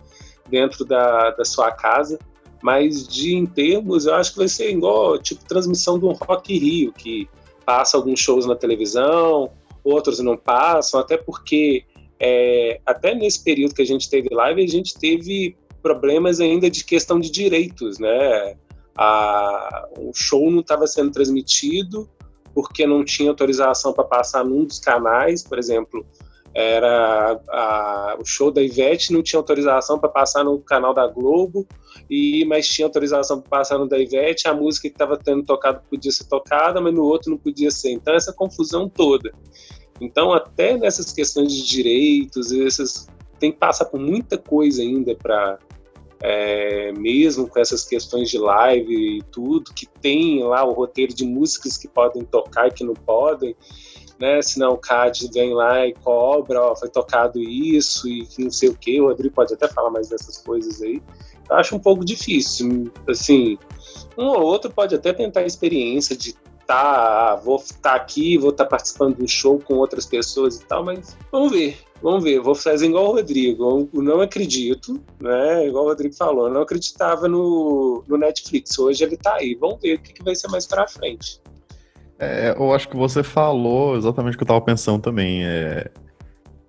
[0.50, 2.18] dentro da, da sua casa.
[2.63, 6.92] Mas de em termos, eu acho que vai ser igual tipo transmissão do Rock Rio,
[6.92, 7.30] que
[7.70, 9.52] passa alguns shows na televisão,
[9.84, 11.86] outros não passam, até porque
[12.20, 16.84] é, até nesse período que a gente teve live, a gente teve problemas ainda de
[16.84, 18.58] questão de direitos, né?
[18.98, 22.10] A, o show não estava sendo transmitido
[22.56, 26.04] porque não tinha autorização para passar num dos canais, por exemplo,
[26.60, 31.65] era a, o show da Ivete não tinha autorização para passar no canal da Globo
[32.10, 35.82] e mas tinha autorização para passar no da Ivete a música que estava tendo tocado
[35.89, 37.91] podia ser tocada mas no outro não podia ser.
[37.91, 39.32] Então essa confusão toda.
[40.02, 43.08] Então até nessas questões de direitos essas
[43.39, 45.58] tem que passar por muita coisa ainda para
[46.22, 51.24] é, mesmo com essas questões de live e tudo que tem lá o roteiro de
[51.24, 53.56] músicas que podem tocar e que não podem
[54.20, 54.42] né?
[54.42, 58.76] Senão o CAD vem lá e cobra, ó, foi tocado isso e não sei o
[58.76, 59.00] que.
[59.00, 61.02] O Rodrigo pode até falar mais dessas coisas aí.
[61.50, 62.92] Eu acho um pouco difícil.
[63.08, 63.58] Assim,
[64.18, 66.36] um ou outro pode até tentar a experiência de
[66.68, 70.58] tá, vou estar tá aqui, vou estar tá participando de um show com outras pessoas
[70.58, 72.40] e tal, mas vamos ver, vamos ver.
[72.42, 75.66] Vou fazer igual o Rodrigo, eu não acredito, né?
[75.66, 78.78] Igual o Rodrigo falou, eu não acreditava no, no Netflix.
[78.78, 81.42] Hoje ele tá aí, vamos ver o que, que vai ser mais pra frente.
[82.20, 85.46] É, eu acho que você falou exatamente o que eu estava pensando também.
[85.46, 85.90] É,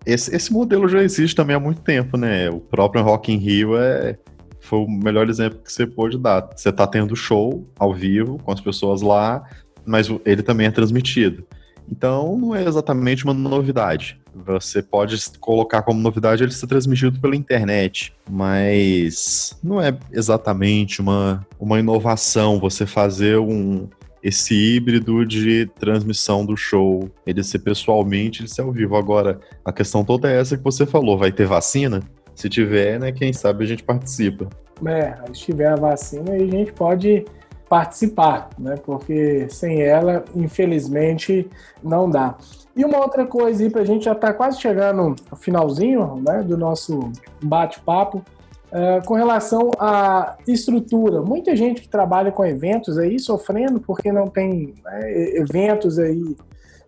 [0.07, 2.49] esse, esse modelo já existe também há muito tempo, né?
[2.49, 4.17] O próprio Rock in Rio é,
[4.61, 6.49] foi o melhor exemplo que você pôde dar.
[6.55, 9.43] Você está tendo show ao vivo com as pessoas lá,
[9.85, 11.45] mas ele também é transmitido.
[11.91, 14.21] Então não é exatamente uma novidade.
[14.47, 21.45] Você pode colocar como novidade ele ser transmitido pela internet, mas não é exatamente uma,
[21.59, 23.89] uma inovação você fazer um,
[24.23, 28.97] esse híbrido de transmissão do show, ele ser pessoalmente, ele ser ao vivo.
[28.97, 32.03] Agora, a questão toda é essa que você falou, vai ter vacina?
[32.35, 34.49] Se tiver, né, quem sabe a gente participa.
[34.87, 37.25] É, se tiver a vacina, a gente pode
[37.69, 38.75] participar, né?
[38.85, 41.49] Porque sem ela, infelizmente,
[41.83, 42.37] não dá.
[42.75, 46.43] E uma outra coisa aí, para a gente já tá quase chegando ao finalzinho né,
[46.43, 47.13] do nosso
[47.43, 48.25] bate-papo,
[48.71, 54.29] Uh, com relação à estrutura, muita gente que trabalha com eventos aí sofrendo porque não
[54.29, 56.37] tem né, eventos aí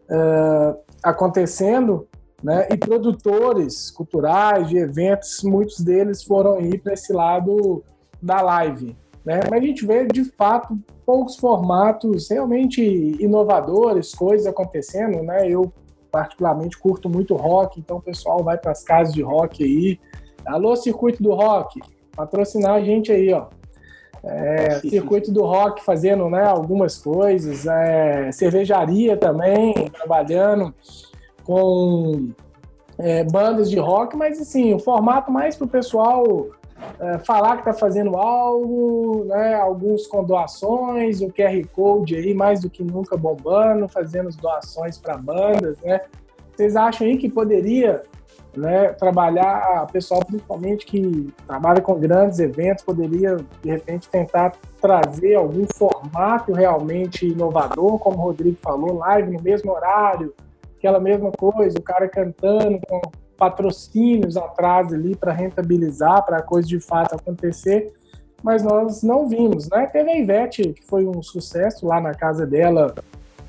[0.09, 2.07] uh, acontecendo,
[2.43, 2.69] né?
[2.71, 7.83] E produtores culturais de eventos, muitos deles foram ir para esse lado
[8.21, 9.41] da live, né?
[9.51, 12.81] Mas a gente vê de fato poucos formatos realmente
[13.21, 15.49] inovadores, coisas acontecendo, né?
[15.49, 15.73] Eu
[16.13, 19.99] particularmente curto muito rock, então o pessoal vai para as casas de rock aí.
[20.45, 21.81] Alô, circuito do rock,
[22.17, 23.47] patrocinar a gente aí, ó.
[24.25, 30.75] É, circuito do rock fazendo né, algumas coisas, é, cervejaria também, trabalhando
[31.45, 32.31] com
[32.99, 36.47] é, bandas de rock, mas assim, o formato mais para o pessoal
[37.01, 42.61] é, falar que está fazendo algo, né, alguns com doações, o QR Code aí mais
[42.61, 46.01] do que nunca bombando, fazendo as doações para bandas, né?
[46.55, 48.03] Vocês acham aí que poderia
[48.57, 55.67] né, trabalhar, pessoal principalmente que trabalha com grandes eventos, poderia de repente tentar trazer algum
[55.75, 60.35] formato realmente inovador, como o Rodrigo falou, live no mesmo horário,
[60.77, 63.01] aquela mesma coisa, o cara cantando com
[63.37, 67.93] patrocínios atrás ali para rentabilizar, para a coisa de fato acontecer,
[68.43, 69.87] mas nós não vimos, né?
[69.87, 72.95] Teve a Ivete, que foi um sucesso lá na casa dela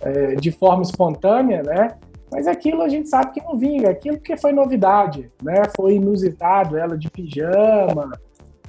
[0.01, 1.95] é, de forma espontânea, né?
[2.33, 5.61] Mas aquilo a gente sabe que não vinga, aquilo que foi novidade, né?
[5.75, 8.11] Foi inusitado, ela de pijama,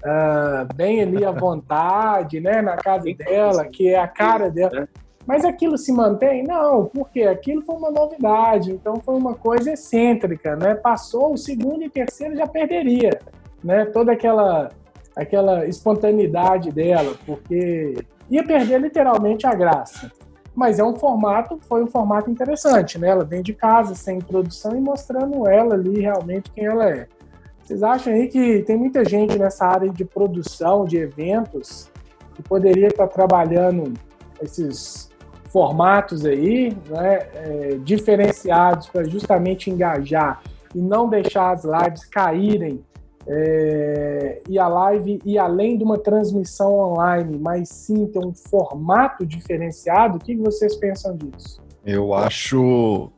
[0.01, 2.61] uh, bem ali à vontade, né?
[2.61, 4.87] Na casa dela, que é a cara dela.
[5.27, 6.45] Mas aquilo se mantém?
[6.45, 10.75] Não, porque aquilo foi uma novidade, então foi uma coisa excêntrica, né?
[10.75, 13.19] Passou o segundo e terceiro já perderia,
[13.63, 13.87] né?
[13.87, 14.69] Toda aquela
[15.17, 17.95] aquela espontaneidade dela, porque
[18.29, 20.11] ia perder literalmente a graça.
[20.55, 23.09] Mas é um formato, foi um formato interessante, né?
[23.09, 27.09] Ela vem de casa, sem introdução e mostrando ela ali realmente quem ela é.
[27.63, 31.91] Vocês acham aí que tem muita gente nessa área de produção de eventos
[32.35, 33.95] que poderia estar trabalhando
[34.43, 35.11] esses
[35.51, 40.43] formatos aí, né, é, diferenciados para justamente engajar
[40.75, 42.85] e não deixar as lives caírem
[43.27, 49.25] é, e a live e além de uma transmissão online, mas sim ter um formato
[49.25, 51.63] diferenciado, o que vocês pensam disso?
[51.85, 53.11] Eu acho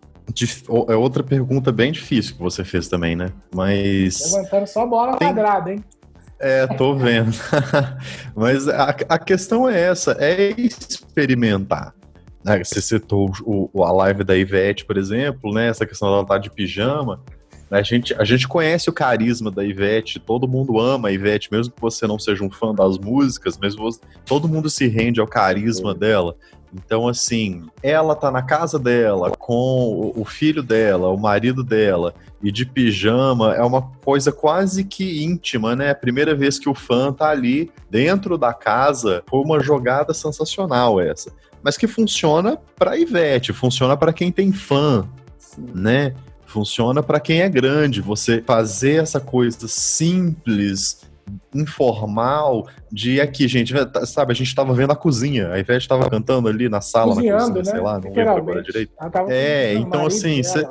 [0.88, 3.28] é outra pergunta bem difícil que você fez também, né?
[3.54, 5.28] Mas levantando só bola tem...
[5.28, 5.84] quadrada, hein?
[6.38, 7.32] É, tô vendo.
[8.34, 11.94] Mas a, a questão é essa, é experimentar.
[12.44, 12.62] Né?
[12.62, 15.68] Você citou o, a live da Ivete, por exemplo, né?
[15.68, 17.22] Essa questão dela estar tá de pijama.
[17.70, 21.72] A gente, a gente conhece o carisma da Ivete, todo mundo ama a Ivete, mesmo
[21.72, 25.26] que você não seja um fã das músicas, mesmo você, todo mundo se rende ao
[25.26, 26.36] carisma dela.
[26.72, 32.52] Então, assim, ela tá na casa dela, com o filho dela, o marido dela, e
[32.52, 35.90] de pijama, é uma coisa quase que íntima, né?
[35.90, 41.00] A primeira vez que o fã tá ali dentro da casa, foi uma jogada sensacional
[41.00, 41.32] essa
[41.66, 45.04] mas que funciona para Ivete, funciona para quem tem fã,
[45.36, 45.66] Sim.
[45.74, 46.14] né?
[46.46, 48.00] Funciona para quem é grande.
[48.00, 51.06] Você fazer essa coisa simples,
[51.54, 53.74] informal, de aqui, gente,
[54.04, 57.14] sabe, a gente estava vendo a cozinha, a Ivete estava cantando ali na sala, na
[57.14, 57.64] cozinha, né?
[57.64, 58.92] sei lá, não lembro agora direito.
[59.28, 60.66] É, então assim, cê,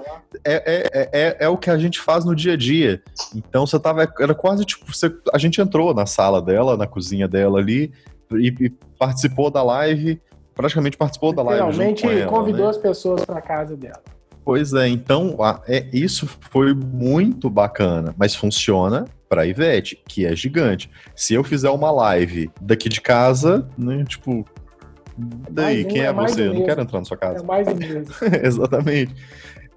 [0.46, 3.02] é, é, é, é, o que a gente faz no dia a dia.
[3.36, 7.28] Então você tava, era quase tipo, você, a gente entrou na sala dela, na cozinha
[7.28, 7.92] dela ali,
[8.32, 10.22] e, e participou da live,
[10.54, 11.62] praticamente participou da live.
[11.62, 12.70] Realmente convidou né?
[12.70, 14.15] as pessoas para casa dela.
[14.46, 15.36] Pois é, então
[15.68, 20.88] é, isso foi muito bacana, mas funciona para Ivete, que é gigante.
[21.16, 24.46] Se eu fizer uma live daqui de casa, né, tipo,
[25.50, 26.48] daí, quem é, é você?
[26.48, 27.40] Eu não quero entrar na sua casa.
[27.40, 28.14] É mais mesmo.
[28.44, 29.16] Exatamente.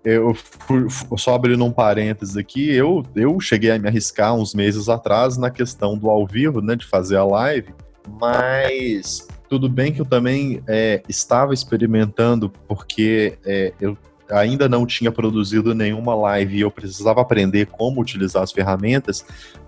[0.04, 4.88] Eu fui, só abrindo um parênteses aqui, eu, eu cheguei a me arriscar uns meses
[4.88, 7.74] atrás na questão do ao vivo, né, de fazer a live,
[8.20, 13.96] mas tudo bem que eu também é, estava experimentando, porque é, eu
[14.30, 19.24] ainda não tinha produzido nenhuma live e eu precisava aprender como utilizar as ferramentas.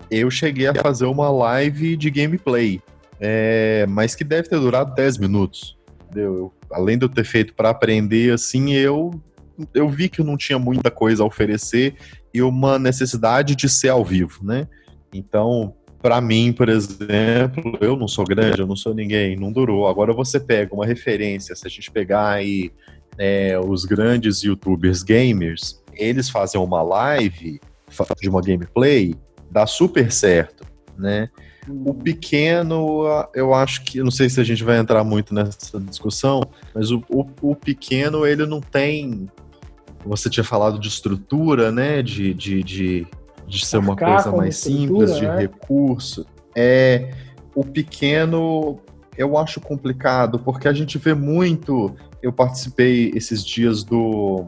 [0.09, 2.81] Eu cheguei a fazer uma live de gameplay,
[3.19, 5.77] é, mas que deve ter durado 10 minutos.
[6.15, 9.11] Eu, além de eu ter feito para aprender, assim, eu,
[9.73, 11.95] eu vi que eu não tinha muita coisa a oferecer
[12.33, 14.67] e uma necessidade de ser ao vivo, né?
[15.13, 19.87] Então, para mim, por exemplo, eu não sou grande, eu não sou ninguém, não durou.
[19.87, 22.71] Agora você pega uma referência, se a gente pegar aí
[23.17, 27.59] é, os grandes youtubers gamers, eles fazem uma live
[28.19, 29.13] de uma gameplay,
[29.49, 30.65] dá super certo,
[30.97, 31.29] né?
[31.85, 33.03] O pequeno,
[33.35, 36.41] eu acho que, não sei se a gente vai entrar muito nessa discussão,
[36.73, 39.29] mas o, o, o pequeno, ele não tem.
[40.03, 42.01] Você tinha falado de estrutura, né?
[42.01, 43.07] De, de, de
[43.51, 45.39] de ser uma coisa mais simples, de né?
[45.39, 46.25] recurso.
[46.55, 47.11] É
[47.53, 48.79] o pequeno
[49.17, 54.45] eu acho complicado, porque a gente vê muito eu participei esses dias do,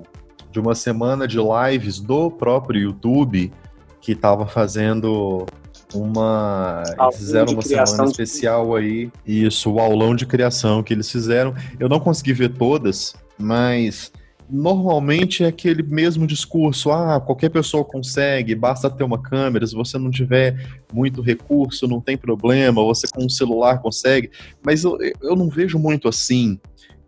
[0.51, 3.51] de uma semana de lives do próprio YouTube
[3.99, 5.45] que estava fazendo
[5.93, 6.83] uma.
[6.99, 9.11] Eles fizeram uma semana especial aí.
[9.25, 11.53] Isso, o aulão de criação que eles fizeram.
[11.79, 14.11] Eu não consegui ver todas, mas
[14.49, 19.65] normalmente é aquele mesmo discurso: ah, qualquer pessoa consegue, basta ter uma câmera.
[19.65, 24.29] Se você não tiver muito recurso, não tem problema, você com um celular consegue.
[24.63, 26.59] Mas eu, eu não vejo muito assim.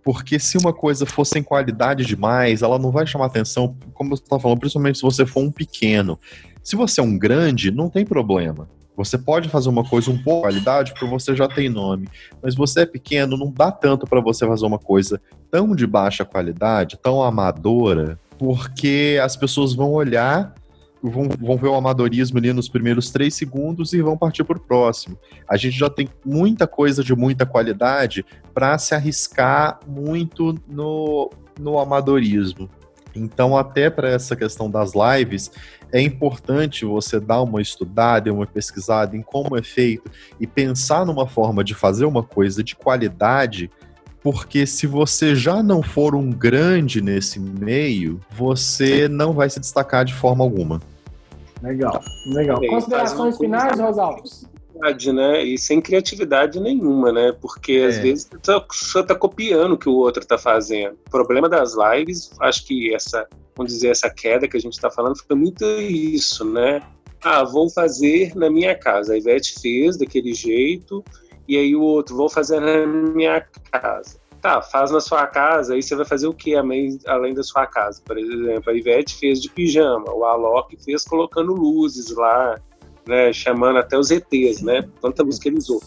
[0.06, 4.22] Porque se uma coisa for sem qualidade demais, ela não vai chamar atenção, como você
[4.22, 6.20] está falando, principalmente se você for um pequeno.
[6.64, 8.70] Se você é um grande, não tem problema.
[8.95, 12.08] Você pode fazer uma coisa um pouco de qualidade porque você já tem nome,
[12.41, 16.24] mas você é pequeno, não dá tanto para você fazer uma coisa tão de baixa
[16.24, 20.53] qualidade, tão amadora, porque as pessoas vão olhar,
[21.10, 24.62] vão, vão ver o amadorismo ali nos primeiros três segundos e vão partir para o
[24.62, 25.18] próximo.
[25.47, 31.30] A gente já tem muita coisa de muita qualidade para se arriscar muito no,
[31.60, 32.70] no amadorismo.
[33.16, 35.49] Então, até para essa questão das lives,
[35.91, 41.26] é importante você dar uma estudada, uma pesquisada em como é feito e pensar numa
[41.26, 43.72] forma de fazer uma coisa de qualidade,
[44.22, 50.03] porque se você já não for um grande nesse meio, você não vai se destacar
[50.03, 50.82] de forma alguma.
[51.66, 52.59] Legal, legal.
[52.68, 54.24] Considerações finais, Rosalvo?
[55.13, 55.43] né?
[55.43, 57.32] E sem criatividade nenhuma, né?
[57.41, 57.86] Porque é.
[57.88, 60.97] às vezes você está copiando o que o outro está fazendo.
[61.07, 64.91] O problema das lives, acho que essa, vamos dizer, essa queda que a gente está
[64.91, 66.82] falando foi muito isso, né?
[67.24, 69.13] Ah, vou fazer na minha casa.
[69.13, 71.03] A Ivete fez daquele jeito,
[71.47, 73.41] e aí o outro, vou fazer na minha
[73.72, 74.20] casa.
[74.46, 78.00] Tá, faz na sua casa, aí você vai fazer o que além da sua casa?
[78.06, 82.62] Por exemplo, a Ivete fez de pijama, o Alok fez colocando luzes lá,
[83.08, 84.88] né, chamando até os ETs, né?
[85.02, 85.82] Tanta que ele usou.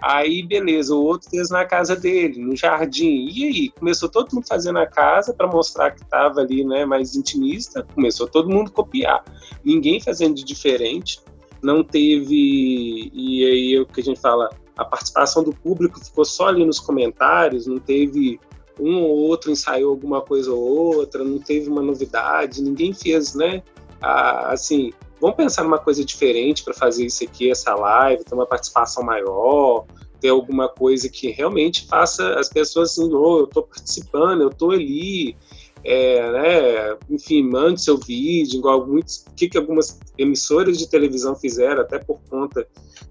[0.00, 3.28] Aí, beleza, o outro fez na casa dele, no jardim.
[3.28, 7.16] E aí, começou todo mundo fazendo na casa para mostrar que estava ali, né, mais
[7.16, 7.84] intimista.
[7.92, 9.24] Começou todo mundo copiar.
[9.64, 11.20] Ninguém fazendo de diferente.
[11.60, 13.10] Não teve.
[13.12, 14.48] E aí, o que a gente fala,
[14.80, 18.40] a participação do público ficou só ali nos comentários, não teve
[18.78, 23.62] um ou outro ensaiou alguma coisa ou outra, não teve uma novidade, ninguém fez, né?
[24.00, 29.02] assim, vamos pensar numa coisa diferente para fazer isso aqui, essa live, ter uma participação
[29.02, 29.84] maior,
[30.18, 34.70] ter alguma coisa que realmente faça as pessoas assim, oh, eu estou participando, eu estou
[34.70, 35.36] ali,
[35.84, 41.34] é, né, enfim, mande seu vídeo, igual muitos, o que, que algumas emissoras de televisão
[41.34, 42.66] fizeram, até por conta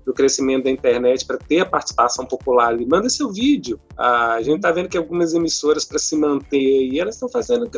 [0.05, 3.79] do crescimento da internet, para ter a participação popular ali, manda seu vídeo.
[3.97, 7.69] A gente está vendo que algumas emissoras, para se manter aí, elas estão fazendo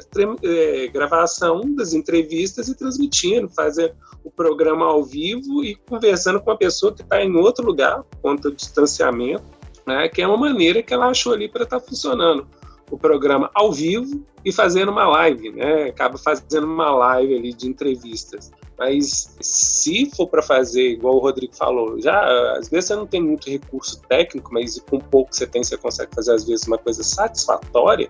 [0.43, 6.57] é, gravação das entrevistas e transmitindo, fazendo o programa ao vivo e conversando com a
[6.57, 9.43] pessoa que está em outro lugar, por conta do distanciamento,
[9.85, 12.47] né, que é uma maneira que ela achou ali para estar tá funcionando
[12.91, 15.85] o programa ao vivo e fazendo uma live, né?
[15.85, 18.51] Acaba fazendo uma live ali de entrevistas.
[18.77, 22.19] Mas se for para fazer, igual o Rodrigo falou, já
[22.57, 25.77] às vezes você não tem muito recurso técnico, mas com pouco que você tem, você
[25.77, 28.09] consegue fazer às vezes uma coisa satisfatória.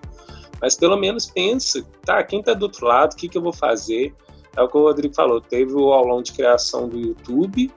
[0.60, 3.52] Mas pelo menos pensa, tá, quem está do outro lado, o que, que eu vou
[3.52, 4.14] fazer?
[4.56, 7.70] É o que o Rodrigo falou, teve o aulão de criação do YouTube,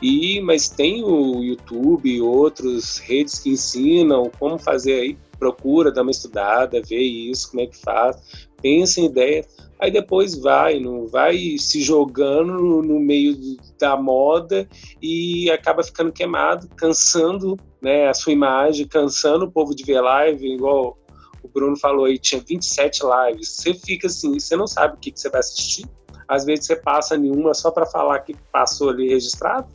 [0.00, 6.02] e mas tem o YouTube e outras redes que ensinam como fazer aí procura, dá
[6.02, 8.16] uma estudada, vê isso, como é que faz,
[8.62, 9.44] pensa em ideia,
[9.80, 13.36] aí depois vai, não vai se jogando no, no meio
[13.76, 14.68] da moda
[15.02, 20.46] e acaba ficando queimado, cansando né, a sua imagem, cansando o povo de ver live,
[20.46, 20.96] igual
[21.42, 23.48] o Bruno falou aí, tinha 27 lives.
[23.48, 25.84] Você fica assim, você não sabe o que, que você vai assistir.
[26.28, 29.66] Às vezes você passa nenhuma só para falar que passou ali registrado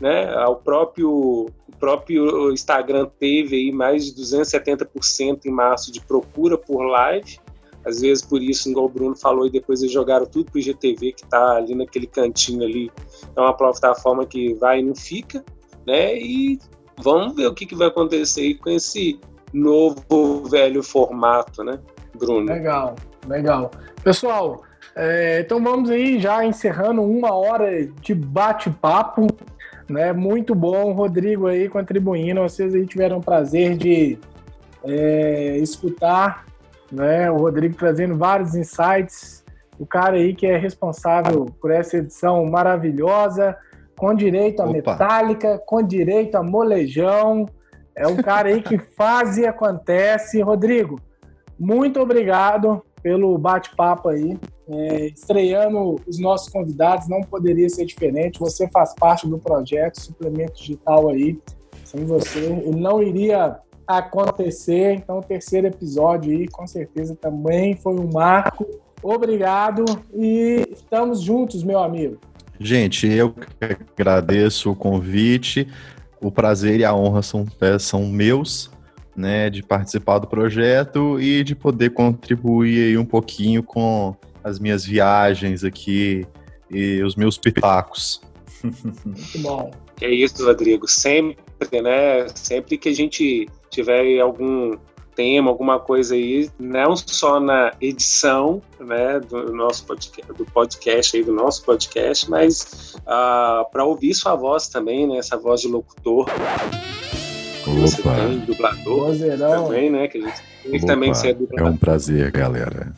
[0.00, 0.34] né?
[0.46, 6.82] O próprio, o próprio Instagram teve aí mais de 270% em março de procura por
[6.84, 7.38] live.
[7.84, 10.60] Às vezes por isso, igual o Bruno falou, e depois eles jogaram tudo para o
[10.60, 12.90] IGTV, que está ali naquele cantinho ali.
[13.36, 15.44] É uma plataforma que vai e não fica,
[15.86, 16.18] né?
[16.18, 16.58] E
[17.00, 19.20] vamos ver o que, que vai acontecer aí com esse
[19.52, 21.78] novo velho formato, né,
[22.18, 22.52] Bruno?
[22.52, 22.96] Legal,
[23.28, 23.70] legal.
[24.02, 24.62] Pessoal,
[24.96, 29.26] é, então vamos aí já encerrando uma hora de bate-papo.
[29.88, 30.12] Né?
[30.12, 32.40] Muito bom, Rodrigo aí contribuindo.
[32.42, 34.18] Vocês aí tiveram o prazer de
[34.84, 36.46] é, escutar
[36.90, 37.30] né?
[37.30, 39.44] o Rodrigo trazendo vários insights.
[39.78, 43.56] O cara aí que é responsável por essa edição maravilhosa,
[43.96, 44.72] com direito a Opa.
[44.72, 47.46] metálica, com direito a molejão.
[47.94, 50.40] É um cara aí que faz e acontece.
[50.40, 51.00] Rodrigo,
[51.58, 54.38] muito obrigado pelo bate-papo aí.
[54.68, 58.40] É, estreando os nossos convidados, não poderia ser diferente.
[58.40, 61.38] Você faz parte do projeto Suplemento Digital aí.
[61.84, 64.94] Sem você, não iria acontecer.
[64.94, 68.66] Então, o terceiro episódio aí, com certeza, também foi um marco.
[69.02, 72.18] Obrigado e estamos juntos, meu amigo.
[72.58, 75.68] Gente, eu agradeço o convite.
[76.20, 78.70] O prazer e a honra são, é, são meus,
[79.14, 84.16] né, de participar do projeto e de poder contribuir um pouquinho com
[84.46, 86.24] as minhas viagens aqui
[86.70, 88.20] e os meus pitacos.
[88.62, 89.72] Muito bom.
[90.00, 90.86] É isso, Rodrigo.
[90.86, 92.28] Sempre, né?
[92.32, 94.76] Sempre que a gente tiver algum
[95.16, 101.24] tema, alguma coisa aí, não só na edição, né, do nosso podcast, do podcast aí,
[101.24, 105.68] do nosso podcast, mas uh, ah, para ouvir sua voz também, né, essa voz de
[105.68, 106.26] locutor.
[107.64, 109.64] Você tem, dublador Vozeirão.
[109.64, 111.66] também, né, que a gente tem que também ser dublador.
[111.66, 112.92] É um prazer, galera.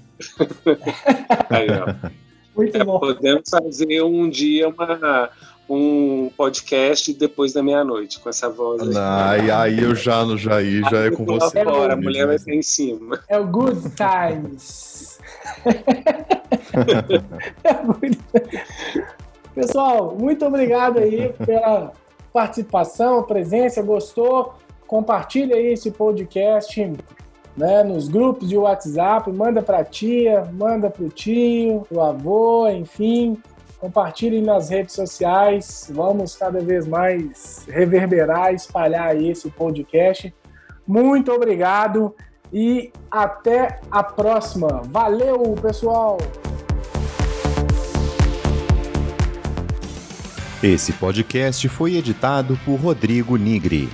[1.50, 1.68] Aí.
[2.58, 2.98] Muito é, bom.
[2.98, 5.30] Podemos fazer um dia uma,
[5.70, 8.96] um podcast depois da meia-noite, com essa voz aí.
[8.96, 11.62] Aí, aí eu já, já, aí, já é com você.
[11.62, 13.20] Fora, a mulher vai estar em cima.
[13.28, 15.20] É o Good Times.
[19.54, 21.92] Pessoal, muito obrigado aí pela
[22.32, 24.54] participação, presença, gostou?
[24.86, 26.80] Compartilha aí esse podcast
[27.59, 32.68] né, nos grupos de WhatsApp, manda para a tia, manda para o tio, o avô,
[32.68, 33.36] enfim.
[33.80, 35.90] Compartilhem nas redes sociais.
[35.92, 40.32] Vamos cada vez mais reverberar, espalhar esse podcast.
[40.86, 42.14] Muito obrigado
[42.52, 44.82] e até a próxima.
[44.86, 46.16] Valeu, pessoal!
[50.62, 53.88] Esse podcast foi editado por Rodrigo Nigri.